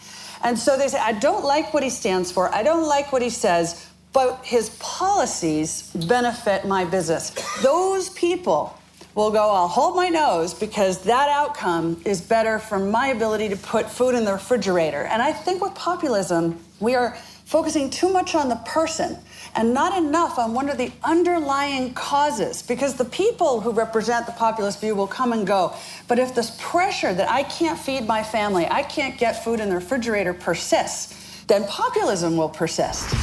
And 0.45 0.57
so 0.57 0.79
they 0.79 0.87
say, 0.87 0.99
I 1.01 1.13
don't 1.13 1.45
like 1.45 1.75
what 1.75 1.83
he 1.83 1.91
stands 1.91 2.31
for, 2.31 2.55
I 2.55 2.63
don't 2.63 2.87
like 2.87 3.13
what 3.13 3.21
he 3.21 3.31
says, 3.31 3.89
but 4.13 4.45
his 4.45 4.71
policies 4.79 5.91
benefit 6.07 6.69
my 6.69 6.85
business. 6.85 7.31
Those 7.63 8.11
people 8.11 8.79
will 9.17 9.33
go, 9.33 9.51
I'll 9.51 9.67
hold 9.67 9.97
my 9.97 10.09
nose 10.09 10.55
because 10.55 11.03
that 11.03 11.29
outcome 11.29 12.01
is 12.05 12.21
better 12.21 12.61
for 12.61 12.79
my 12.79 13.09
ability 13.09 13.49
to 13.49 13.57
put 13.57 13.91
food 13.91 14.15
in 14.15 14.25
the 14.25 14.35
refrigerator. 14.35 15.03
And 15.03 15.21
I 15.21 15.33
think 15.33 15.61
with 15.61 15.75
populism, 15.75 16.65
we 16.79 16.95
are 16.95 17.19
focusing 17.49 17.89
too 17.89 18.13
much 18.13 18.35
on 18.35 18.51
the 18.51 18.57
person 18.67 19.17
and 19.57 19.73
not 19.73 19.97
enough 19.97 20.39
on 20.39 20.53
what 20.53 20.69
are 20.69 20.77
the 20.77 20.93
underlying 21.03 21.95
causes. 21.95 22.61
Because 22.61 22.95
the 22.95 23.07
people 23.07 23.63
who 23.63 23.71
represent 23.71 24.27
the 24.27 24.33
populist 24.33 24.83
view 24.83 24.95
will 24.95 25.07
come 25.07 25.33
and 25.33 25.47
go. 25.47 25.73
But 26.09 26.19
if 26.19 26.35
this 26.35 26.55
pressure 26.61 27.15
that 27.15 27.31
I 27.31 27.45
can't 27.45 27.79
feed 27.79 28.07
my 28.07 28.23
family, 28.23 28.67
I 28.67 28.83
can't 28.83 29.17
get 29.17 29.43
food 29.43 29.61
in 29.61 29.71
the 29.71 29.77
refrigerator 29.77 30.35
persists, 30.35 31.45
then 31.47 31.65
populism 31.65 32.37
will 32.37 32.51
persist. 32.51 33.15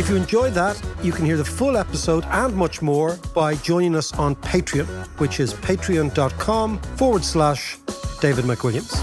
If 0.00 0.10
you 0.10 0.16
enjoyed 0.16 0.54
that, 0.54 0.82
you 1.00 1.12
can 1.12 1.26
hear 1.26 1.36
the 1.36 1.44
full 1.44 1.76
episode 1.76 2.24
and 2.24 2.56
much 2.56 2.82
more 2.82 3.20
by 3.36 3.54
joining 3.54 3.94
us 3.94 4.12
on 4.14 4.34
Patreon, 4.34 5.06
which 5.20 5.38
is 5.38 5.54
patreon.com 5.54 6.78
forward 6.96 7.22
slash 7.22 7.76
David 8.20 8.46
McWilliams. 8.46 8.98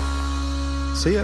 See 0.98 1.13
ya. 1.13 1.24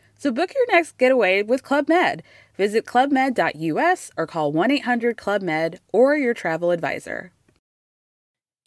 So 0.21 0.31
book 0.31 0.53
your 0.53 0.67
next 0.75 0.99
getaway 0.99 1.41
with 1.41 1.63
Club 1.63 1.89
Med. 1.89 2.21
Visit 2.55 2.85
clubmed.us 2.85 4.11
or 4.15 4.27
call 4.27 4.51
1 4.51 4.69
800 4.69 5.17
Club 5.17 5.41
Med 5.41 5.79
or 5.91 6.15
your 6.15 6.35
travel 6.35 6.69
advisor. 6.69 7.31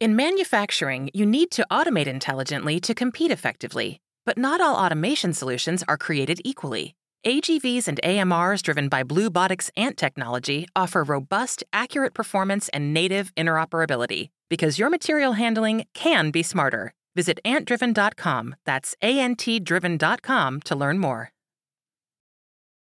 In 0.01 0.17
manufacturing, 0.17 1.11
you 1.15 1.25
need 1.25 1.53
to 1.53 1.65
automate 1.71 2.09
intelligently 2.09 2.81
to 2.81 2.93
compete 2.93 3.31
effectively. 3.31 4.01
But 4.27 4.37
not 4.37 4.61
all 4.61 4.75
automation 4.75 5.33
solutions 5.33 5.85
are 5.87 5.97
created 5.97 6.41
equally. 6.45 6.97
AGVs 7.25 7.87
and 7.87 8.01
AMRs 8.03 8.61
driven 8.61 8.89
by 8.89 9.05
Bluebotics 9.05 9.71
Ant 9.77 9.97
technology 9.97 10.67
offer 10.75 11.05
robust, 11.05 11.63
accurate 11.73 12.15
performance 12.15 12.69
and 12.71 12.93
native 12.93 13.33
interoperability 13.37 14.31
because 14.51 14.81
your 14.81 14.91
material 14.91 15.35
handling 15.35 15.85
can 15.95 16.33
be 16.33 16.43
smarter. 16.43 16.93
Visit 17.15 17.39
antdriven.com, 17.45 18.57
that's 18.67 18.97
A 19.03 19.21
N 19.21 19.37
T 19.37 19.61
driven.com 19.61 20.61
to 20.63 20.75
learn 20.75 20.99
more. 20.99 21.31